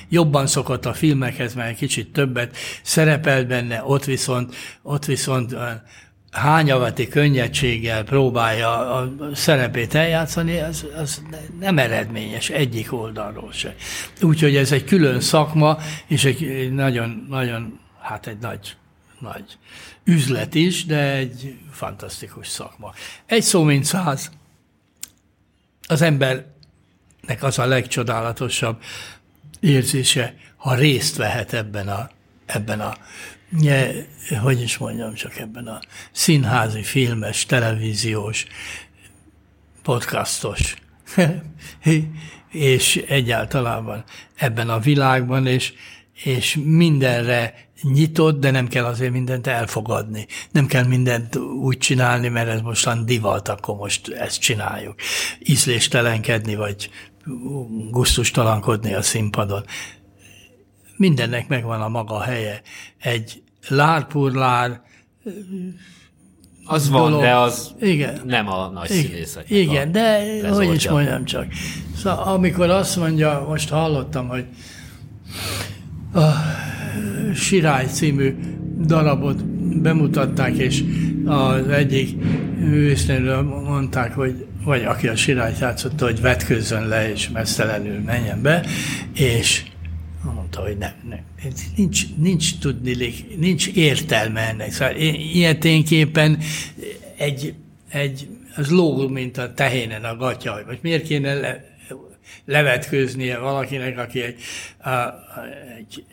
jobban 0.10 0.48
szokott 0.48 0.86
a 0.86 0.94
filmekhez, 0.94 1.54
mert 1.54 1.78
kicsit 1.78 2.14
többet 2.14 2.58
szerepel 2.82 3.46
benne, 3.46 3.84
ott 3.86 4.04
viszont, 4.06 4.56
ott 4.82 5.06
viszont 5.06 5.56
hányavati 6.32 7.08
könnyedséggel 7.08 8.04
próbálja 8.04 8.96
a 8.96 9.14
szerepét 9.34 9.96
eljátszani, 9.96 10.60
az, 10.60 10.86
az 10.98 11.22
nem 11.60 11.78
eredményes 11.78 12.50
egyik 12.50 12.94
oldalról 12.94 13.52
se. 13.52 13.76
Úgyhogy 14.22 14.56
ez 14.56 14.72
egy 14.72 14.84
külön 14.84 15.20
szakma, 15.20 15.78
és 16.08 16.26
egy 16.26 16.72
nagyon, 16.74 17.26
nagyon, 17.30 17.80
hát 18.02 18.28
egy 18.28 18.40
nagy, 18.40 18.76
nagy 19.20 19.58
üzlet 20.04 20.56
is, 20.56 20.86
de 20.86 21.12
egy 21.12 21.58
fantasztikus 21.72 22.48
szakma. 22.48 22.94
Egy 23.26 23.44
szó, 23.44 23.64
mint 23.64 23.86
száz. 23.86 24.32
Az 25.88 26.02
embernek 26.02 27.38
az 27.40 27.60
a 27.60 27.66
legcsodálatosabb 27.66 28.82
érzése, 29.60 30.36
ha 30.56 30.76
részt 30.76 31.16
vehet 31.16 31.54
ebben 31.54 31.88
a, 31.88 32.10
ebben 32.46 32.80
a 32.80 32.98
hogy 34.42 34.62
is 34.62 34.78
mondjam, 34.78 35.14
csak 35.14 35.38
ebben 35.38 35.68
a 35.68 35.80
színházi, 36.12 36.84
filmes, 36.84 37.46
televíziós, 37.46 38.46
podcastos, 39.82 40.76
és 42.52 43.04
egyáltalában 43.08 44.04
ebben 44.36 44.70
a 44.70 44.80
világban, 44.80 45.48
és, 45.48 45.74
és 46.24 46.58
mindenre 46.64 47.68
nyitott, 47.84 48.40
de 48.40 48.52
nem 48.52 48.68
kell 48.68 48.86
azért 48.86 49.12
mindent 49.12 49.48
elfogadni. 49.48 50.28
Nem 50.52 50.66
kell 50.66 50.84
mindent 50.84 51.36
úgy 51.36 51.78
csinálni, 51.78 52.28
mert 52.28 52.50
ez 52.50 52.62
mostan 52.62 53.06
divat, 53.06 53.48
akkor 53.48 53.76
most 53.76 54.08
ezt 54.08 54.40
csináljuk. 54.40 54.96
Ízléstelenkedni, 55.40 56.56
vagy 56.56 56.90
gusztustalankodni 57.90 58.94
a 58.94 59.02
színpadon. 59.02 59.66
Mindennek 60.98 61.48
megvan 61.48 61.82
a 61.82 61.88
maga 61.88 62.22
helye. 62.22 62.62
Egy 63.00 63.44
lárpurlár 63.68 64.82
az 66.66 66.90
dolog. 66.90 67.12
van, 67.12 67.22
de 67.22 67.36
az 67.36 67.76
igen. 67.80 68.22
nem 68.26 68.48
a 68.48 68.68
nagy 68.68 68.90
színészek. 68.90 69.50
Igen, 69.50 69.92
de 69.92 70.50
hogy 70.50 70.74
is 70.74 70.90
mondjam 70.90 71.26
csak. 71.26 71.46
Szóval 71.96 72.24
amikor 72.24 72.70
azt 72.70 72.96
mondja, 72.96 73.46
most 73.48 73.70
hallottam, 73.70 74.28
hogy 74.28 74.46
a 76.14 76.32
Sirály 77.36 77.86
című 77.86 78.36
darabot 78.86 79.46
bemutatták, 79.82 80.58
és 80.58 80.84
az 81.26 81.68
egyik 81.68 82.16
művésznőről 82.60 83.42
mondták, 83.42 84.14
hogy 84.14 84.46
vagy 84.64 84.84
aki 84.84 85.08
a 85.08 85.16
sirályt 85.16 85.60
játszotta, 85.60 86.06
hogy 86.06 86.22
vetkőzzön 86.22 86.88
le, 86.88 87.12
és 87.12 87.30
mesztelenül 87.30 88.00
menjen 88.00 88.42
be, 88.42 88.66
és 89.14 89.64
mondta, 90.34 90.62
hogy 90.62 90.78
nem, 90.78 90.92
nem. 91.10 91.20
Nincs, 91.76 92.16
nincs 92.16 92.58
tudni, 92.60 93.14
nincs 93.38 93.68
értelme 93.68 94.42
ennek. 94.42 94.72
Szóval 94.72 94.96
ilyeténképpen 95.34 96.38
egy, 97.18 97.54
egy, 97.90 98.28
az 98.56 98.70
lóg, 98.70 99.12
mint 99.12 99.38
a 99.38 99.54
tehénen 99.54 100.04
a 100.04 100.16
gatya, 100.16 100.54
hogy 100.54 100.64
most 100.68 100.82
miért 100.82 101.04
kéne 101.04 101.34
le, 101.34 101.73
levetkőznie 102.46 103.38
valakinek, 103.38 103.98
aki 103.98 104.22
egy, 104.22 104.42
a, 104.80 104.90
egy 105.78 106.06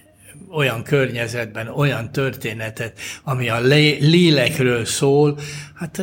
olyan 0.50 0.82
környezetben, 0.82 1.68
olyan 1.68 2.12
történetet, 2.12 2.98
ami 3.24 3.48
a 3.48 3.60
lélekről 3.60 4.84
szól, 4.84 5.38
hát 5.74 6.02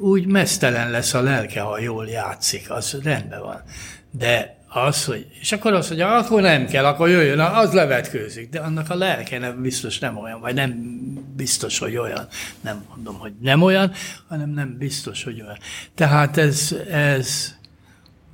úgy 0.00 0.26
mesztelen 0.26 0.90
lesz 0.90 1.14
a 1.14 1.22
lelke, 1.22 1.60
ha 1.60 1.80
jól 1.80 2.06
játszik, 2.08 2.70
az 2.70 2.98
rendben 3.02 3.40
van. 3.40 3.62
De 4.10 4.56
az, 4.68 5.04
hogy, 5.04 5.26
és 5.40 5.52
akkor 5.52 5.72
az, 5.72 5.88
hogy 5.88 6.00
akkor 6.00 6.42
nem 6.42 6.66
kell, 6.66 6.84
akkor 6.84 7.08
jöjjön, 7.08 7.40
az 7.40 7.72
levetkőzik, 7.72 8.48
de 8.48 8.60
annak 8.60 8.90
a 8.90 8.94
lelke 8.94 9.38
nem 9.38 9.62
biztos 9.62 9.98
nem 9.98 10.16
olyan, 10.16 10.40
vagy 10.40 10.54
nem 10.54 10.72
biztos, 11.36 11.78
hogy 11.78 11.96
olyan. 11.96 12.26
Nem 12.60 12.84
mondom, 12.88 13.18
hogy 13.18 13.32
nem 13.40 13.62
olyan, 13.62 13.92
hanem 14.28 14.50
nem 14.50 14.76
biztos, 14.78 15.24
hogy 15.24 15.42
olyan. 15.42 15.58
Tehát 15.94 16.36
ez... 16.36 16.74
ez 16.90 17.54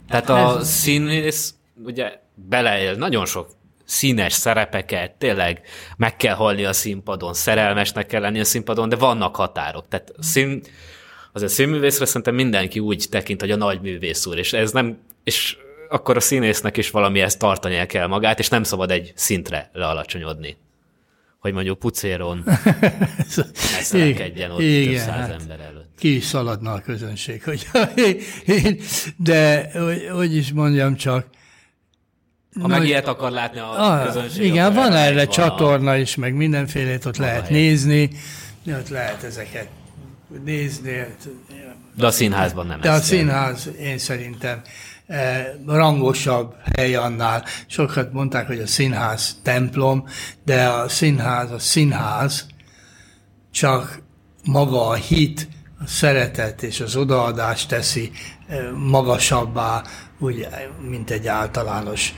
Tehát 0.08 0.28
a 0.28 0.58
ez, 0.58 0.68
színész 0.68 1.54
ugye 1.84 2.18
beleél 2.34 2.94
nagyon 2.94 3.26
sok 3.26 3.48
színes 3.84 4.32
szerepeket, 4.32 5.10
tényleg 5.10 5.60
meg 5.96 6.16
kell 6.16 6.34
halni 6.34 6.64
a 6.64 6.72
színpadon, 6.72 7.34
szerelmesnek 7.34 8.06
kell 8.06 8.20
lenni 8.20 8.40
a 8.40 8.44
színpadon, 8.44 8.88
de 8.88 8.96
vannak 8.96 9.36
határok. 9.36 9.88
Tehát 9.88 10.12
szín, 10.18 10.62
azért 11.32 11.52
színművészre 11.52 12.04
szerintem 12.04 12.34
mindenki 12.34 12.78
úgy 12.78 13.06
tekint, 13.10 13.40
hogy 13.40 13.50
a 13.50 13.56
nagy 13.56 13.80
művész 13.80 14.26
úr, 14.26 14.38
és 14.38 14.52
ez 14.52 14.72
nem, 14.72 14.98
és 15.24 15.56
akkor 15.88 16.16
a 16.16 16.20
színésznek 16.20 16.76
is 16.76 16.90
valamihez 16.90 17.36
tartania 17.36 17.86
kell 17.86 18.06
magát, 18.06 18.38
és 18.38 18.48
nem 18.48 18.62
szabad 18.62 18.90
egy 18.90 19.12
szintre 19.14 19.70
lealacsonyodni. 19.72 20.56
Hogy 21.42 21.52
mondjuk 21.52 21.78
pucéron 21.78 22.42
ne 22.46 23.82
szerekedjen 23.82 24.50
ott 24.50 24.60
igen, 24.60 24.86
több 24.86 24.96
száz 24.96 25.08
hát, 25.08 25.40
ember 25.40 25.60
előtt. 25.60 25.90
Ki 25.98 26.16
is 26.16 26.24
szaladna 26.24 26.72
a 26.72 26.80
közönség, 26.80 27.42
hogy 27.42 27.66
de 29.16 29.70
hogy, 29.72 30.08
hogy 30.12 30.36
is 30.36 30.52
mondjam 30.52 30.96
csak, 30.96 31.26
ha 32.60 32.66
meg 32.66 32.84
ilyet 32.84 33.08
akar 33.08 33.30
látni 33.30 33.58
a 33.58 33.70
ah, 33.70 34.06
közönség. 34.06 34.44
Igen, 34.44 34.74
van 34.74 34.92
erre 34.92 35.14
van 35.14 35.28
csatorna 35.28 35.90
a... 35.90 35.96
is, 35.96 36.14
meg 36.14 36.34
mindenfélét 36.34 37.04
ott 37.04 37.16
lehet 37.16 37.50
nézni, 37.50 38.10
ott 38.66 38.88
lehet 38.88 39.22
ezeket 39.22 39.68
nézni. 40.44 40.96
Hát, 40.96 41.28
de 41.96 42.06
a 42.06 42.10
színházban 42.10 42.66
nem. 42.66 42.80
De 42.80 42.90
a 42.90 43.00
színház, 43.00 43.70
én 43.80 43.98
szerintem 43.98 44.62
Eh, 45.12 45.46
rangosabb 45.66 46.54
hely 46.76 46.94
annál. 46.94 47.44
Sokat 47.66 48.12
mondták, 48.12 48.46
hogy 48.46 48.58
a 48.58 48.66
színház 48.66 49.36
templom, 49.42 50.04
de 50.44 50.68
a 50.68 50.88
színház 50.88 51.50
a 51.50 51.58
színház, 51.58 52.46
csak 53.50 54.02
maga 54.44 54.86
a 54.86 54.94
hit, 54.94 55.48
a 55.80 55.86
szeretet 55.86 56.62
és 56.62 56.80
az 56.80 56.96
odaadás 56.96 57.66
teszi 57.66 58.10
eh, 58.46 58.70
magasabbá, 58.70 59.82
úgy, 60.18 60.48
mint 60.88 61.10
egy 61.10 61.26
általános 61.26 62.14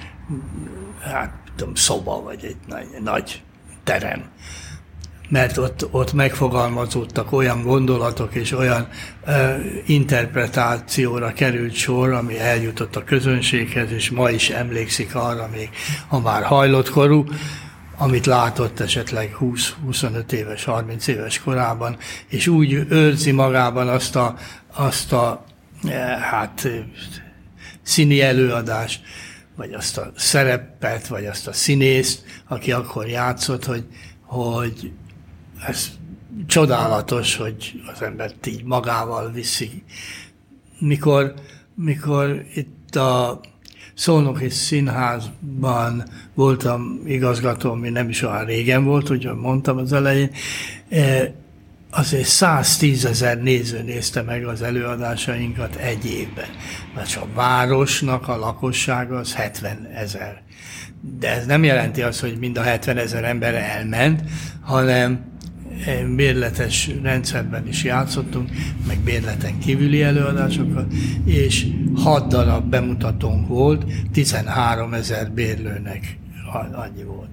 hát, 1.01 1.33
tudom, 1.57 1.75
szoba, 1.75 2.23
vagy 2.23 2.45
egy 2.45 2.57
nagy, 2.67 2.87
nagy 3.03 3.43
terem 3.85 4.31
mert 5.29 5.57
ott, 5.57 5.89
ott 5.91 6.13
megfogalmazódtak 6.13 7.33
olyan 7.33 7.63
gondolatok 7.63 8.35
és 8.35 8.53
olyan 8.53 8.89
ö, 9.27 9.55
interpretációra 9.87 11.33
került 11.33 11.75
sor, 11.75 12.13
ami 12.13 12.39
eljutott 12.39 12.97
a 12.97 13.05
közönséghez, 13.05 13.91
és 13.91 14.11
ma 14.11 14.31
is 14.31 14.51
emlékszik 14.51 15.15
arra, 15.15 15.49
még 15.53 15.71
ha 16.09 16.21
már 16.21 16.43
hajlott 16.43 16.91
korú, 16.91 17.25
amit 17.97 18.27
látott 18.27 18.81
esetleg 18.81 19.37
20-25 19.41 20.33
éves, 20.33 20.65
30 20.65 21.07
éves 21.07 21.41
korában, 21.41 21.97
és 22.29 22.47
úgy 22.47 22.87
őrzi 22.89 23.31
magában 23.31 23.89
azt 23.89 24.17
a, 24.17 24.35
azt 24.75 25.13
a 25.13 25.45
hát 26.21 26.69
színi 27.83 28.21
előadást, 28.21 29.01
vagy 29.57 29.73
azt 29.73 29.99
a 29.99 30.13
szerepet, 30.17 31.07
vagy 31.07 31.27
azt 31.27 31.47
a 31.47 31.53
színészt, 31.53 32.25
aki 32.49 32.73
akkor 32.73 33.09
játszott, 33.09 33.65
hogy, 33.65 33.85
hogy 34.21 34.93
ez 35.67 35.91
csodálatos, 36.47 37.37
hogy 37.37 37.83
az 37.95 38.03
embert 38.03 38.47
így 38.47 38.65
magával 38.65 39.31
viszi. 39.31 39.83
Mikor, 40.79 41.35
mikor 41.75 42.45
itt 42.55 42.97
a 42.97 43.41
Szolnoki 43.95 44.49
Színházban 44.49 46.05
voltam 46.35 47.01
igazgató, 47.07 47.71
ami 47.71 47.89
nem 47.89 48.09
is 48.09 48.23
olyan 48.23 48.45
régen 48.45 48.85
volt, 48.85 49.09
ugye 49.09 49.33
mondtam 49.33 49.77
az 49.77 49.93
elején, 49.93 50.31
e, 50.89 51.35
azért 51.91 52.27
110 52.27 53.05
ezer 53.05 53.43
néző 53.43 53.83
nézte 53.83 54.23
meg 54.23 54.47
az 54.47 54.63
előadásainkat 54.63 55.77
egy 55.77 56.07
évben. 56.07 56.49
Mert 56.95 57.17
a 57.17 57.27
városnak 57.35 58.29
a 58.29 58.37
lakossága 58.37 59.17
az 59.17 59.35
70 59.35 59.89
ezer. 59.95 60.43
De 61.19 61.31
ez 61.31 61.47
nem 61.47 61.65
jelenti 61.65 62.03
azt, 62.03 62.21
hogy 62.21 62.39
mind 62.39 62.59
a 62.59 62.63
70 62.63 62.97
ezer 62.97 63.25
ember 63.25 63.55
elment, 63.55 64.23
hanem 64.61 65.34
bérletes 66.17 66.91
rendszerben 67.03 67.69
is 67.69 67.85
játszottunk, 67.85 68.51
meg 68.87 68.99
bérleten 68.99 69.59
kívüli 69.59 70.03
előadásokat, 70.03 70.93
és 71.25 71.67
hat 71.95 72.29
darab 72.29 72.71
bemutatónk 72.71 73.49
volt, 73.49 73.85
13 74.13 74.95
ezer 74.95 75.31
bérlőnek 75.31 76.19
annyi 76.73 77.03
volt. 77.03 77.29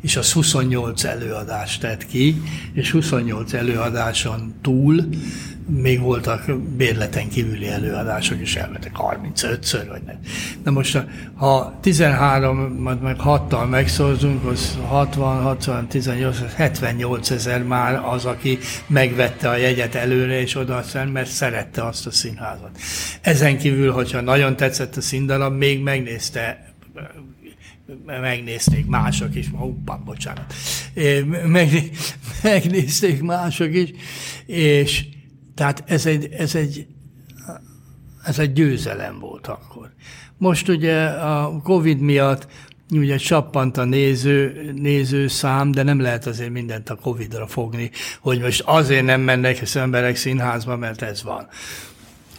És 0.00 0.16
az 0.16 0.32
28 0.32 1.04
előadást 1.04 1.80
tett 1.80 2.06
ki, 2.06 2.42
és 2.72 2.90
28 2.90 3.52
előadáson 3.52 4.54
túl 4.60 5.08
még 5.70 6.00
voltak 6.00 6.60
bérleten 6.76 7.28
kívüli 7.28 7.68
előadások 7.68 8.40
is 8.40 8.56
elmentek 8.56 8.92
35-ször, 8.98 9.84
vagy 9.88 10.02
nem. 10.02 10.18
Na 10.64 10.70
most, 10.70 11.04
ha 11.34 11.78
13 11.80 12.56
meg 12.56 13.16
6-tal 13.24 13.68
megszorzunk, 13.68 14.44
az 14.44 14.78
60, 14.86 15.42
60, 15.42 15.86
18, 15.88 16.54
78 16.54 17.30
ezer 17.30 17.62
már 17.62 18.00
az, 18.04 18.24
aki 18.24 18.58
megvette 18.86 19.48
a 19.48 19.56
jegyet 19.56 19.94
előre 19.94 20.40
és 20.40 20.54
oda 20.54 20.84
mert 21.12 21.30
szerette 21.30 21.86
azt 21.86 22.06
a 22.06 22.10
színházat. 22.10 22.70
Ezen 23.20 23.58
kívül, 23.58 23.92
hogyha 23.92 24.20
nagyon 24.20 24.56
tetszett 24.56 24.96
a 24.96 25.00
színdarab, 25.00 25.56
még 25.56 25.82
megnézte 25.82 26.68
megnézték 28.06 28.86
mások 28.86 29.34
is, 29.34 29.46
hoppá, 29.52 29.94
bocsánat, 29.94 30.54
meg, 31.46 31.90
megnézték 32.42 33.22
mások 33.22 33.74
is, 33.74 33.90
és 34.46 35.04
tehát 35.60 35.82
ez 35.86 36.06
egy, 36.06 36.28
ez 36.32 36.54
egy, 36.54 36.86
ez 38.24 38.38
egy 38.38 38.52
győzelem 38.52 39.18
volt 39.18 39.46
akkor. 39.46 39.90
Most 40.38 40.68
ugye 40.68 41.06
a 41.06 41.60
Covid 41.62 41.98
miatt 41.98 42.46
ugye 42.90 43.16
csappant 43.16 43.76
a 43.76 43.84
néző, 43.84 44.70
néző 44.76 45.28
szám, 45.28 45.70
de 45.70 45.82
nem 45.82 46.00
lehet 46.00 46.26
azért 46.26 46.50
mindent 46.50 46.90
a 46.90 46.94
Covid-ra 46.94 47.46
fogni, 47.46 47.90
hogy 48.20 48.40
most 48.40 48.62
azért 48.66 49.04
nem 49.04 49.20
mennek 49.20 49.58
az 49.62 49.76
emberek 49.76 50.16
színházba, 50.16 50.76
mert 50.76 51.02
ez 51.02 51.22
van. 51.22 51.48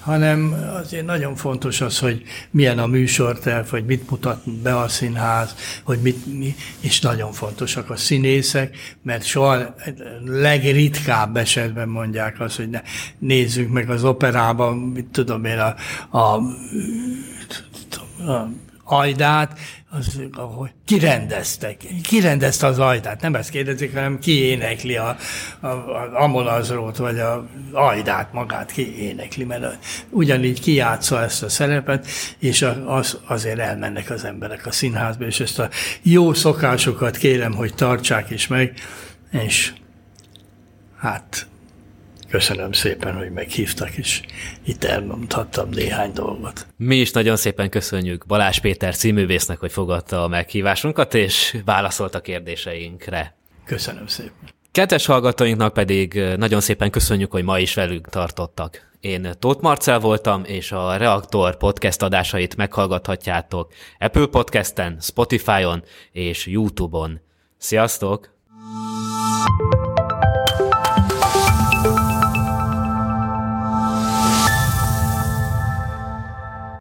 Hanem 0.02 0.56
azért 0.84 1.06
nagyon 1.06 1.36
fontos 1.36 1.82
az, 1.82 1.99
hogy 1.99 2.24
milyen 2.52 2.80
a 2.80 2.88
műsorterv, 2.88 3.68
hogy 3.68 3.86
mit 3.86 4.10
mutat 4.10 4.49
be 4.62 4.78
a 4.78 4.88
színház, 4.88 5.56
hogy 5.84 5.99
mit, 6.02 6.26
mi, 6.38 6.56
és 6.80 6.99
nagyon 6.99 7.32
fontosak 7.32 7.89
a 7.89 7.95
színészek, 7.95 8.78
mert 9.04 9.24
soha 9.24 9.76
legritkább 10.26 11.38
esetben 11.38 11.89
mondják 11.89 12.39
azt, 12.39 12.56
hogy 12.56 12.70
ne, 12.70 12.82
nézzünk 13.20 13.72
meg 13.72 13.89
az 13.89 14.04
operában, 14.04 14.78
mit 14.78 15.06
tudom 15.06 15.45
én, 15.45 15.60
a, 15.60 15.76
a, 16.18 16.36
a 18.32 18.49
ajdát, 18.84 19.60
az, 19.94 20.22
ahogy 20.32 20.70
kirendeztek, 20.86 21.78
kirendezte 22.04 22.68
az 22.68 22.80
ajdát, 22.80 23.22
nem 23.22 23.36
ezt 23.36 23.50
kérdezik, 23.50 23.94
hanem 23.94 24.20
ki 24.20 24.32
énekli 24.32 24.96
a, 24.96 25.18
a, 25.60 25.68
a 25.68 26.10
Amolazrót, 26.14 26.98
vagy 26.98 27.20
a 27.20 27.48
ajdát 27.72 28.34
magát 28.34 28.72
ki 28.72 29.02
énekli, 29.02 29.44
mert 29.44 29.78
ugyanígy 30.10 30.60
kijátsza 30.60 31.22
ezt 31.22 31.44
a 31.44 31.50
szerepet, 31.50 32.08
és 32.39 32.66
az, 32.86 33.18
azért 33.26 33.60
elmennek 33.60 34.10
az 34.10 34.24
emberek 34.24 34.66
a 34.66 34.72
színházba, 34.72 35.26
és 35.26 35.39
ezt 35.39 35.60
a 35.60 35.70
jó 36.02 36.34
szokásokat 36.34 37.18
kérem, 37.18 37.54
hogy 37.54 37.74
tartsák 37.76 38.30
is 38.30 38.48
meg, 38.48 38.74
és 39.32 39.74
hát 40.98 41.48
Köszönöm 42.32 42.71
szépen, 42.71 43.15
hogy 43.15 43.32
meghívtak, 43.32 43.89
és 43.97 44.21
itt 44.63 44.84
elmondhattam 44.84 45.69
néhány 45.69 46.13
dolgot. 46.13 46.67
Mi 46.77 46.95
is 46.95 47.11
nagyon 47.11 47.36
szépen 47.36 47.69
köszönjük 47.69 48.25
Balázs 48.25 48.59
Péter 48.59 48.95
színművésznek, 48.95 49.59
hogy 49.59 49.71
fogadta 49.71 50.23
a 50.23 50.27
meghívásunkat, 50.27 51.13
és 51.13 51.57
válaszolt 51.65 52.15
a 52.15 52.21
kérdéseinkre. 52.21 53.36
Köszönöm 53.65 54.07
szépen. 54.07 54.49
Kedves 54.71 55.05
hallgatóinknak 55.05 55.73
pedig 55.73 56.13
nagyon 56.38 56.61
szépen 56.61 56.91
köszönjük, 56.91 57.32
hogy 57.32 57.43
ma 57.43 57.59
is 57.59 57.73
velünk 57.73 58.09
tartottak. 58.09 58.89
Én 58.99 59.32
Tóth 59.39 59.61
Marcel 59.61 59.99
voltam, 59.99 60.43
és 60.45 60.71
a 60.71 60.95
Reaktor 60.97 61.57
podcast 61.57 62.01
adásait 62.01 62.55
meghallgathatjátok 62.55 63.73
Apple 63.99 64.25
Podcasten, 64.25 64.97
Spotify-on 64.99 65.84
és 66.11 66.45
YouTube-on. 66.45 67.21
Sziasztok! 67.57 68.29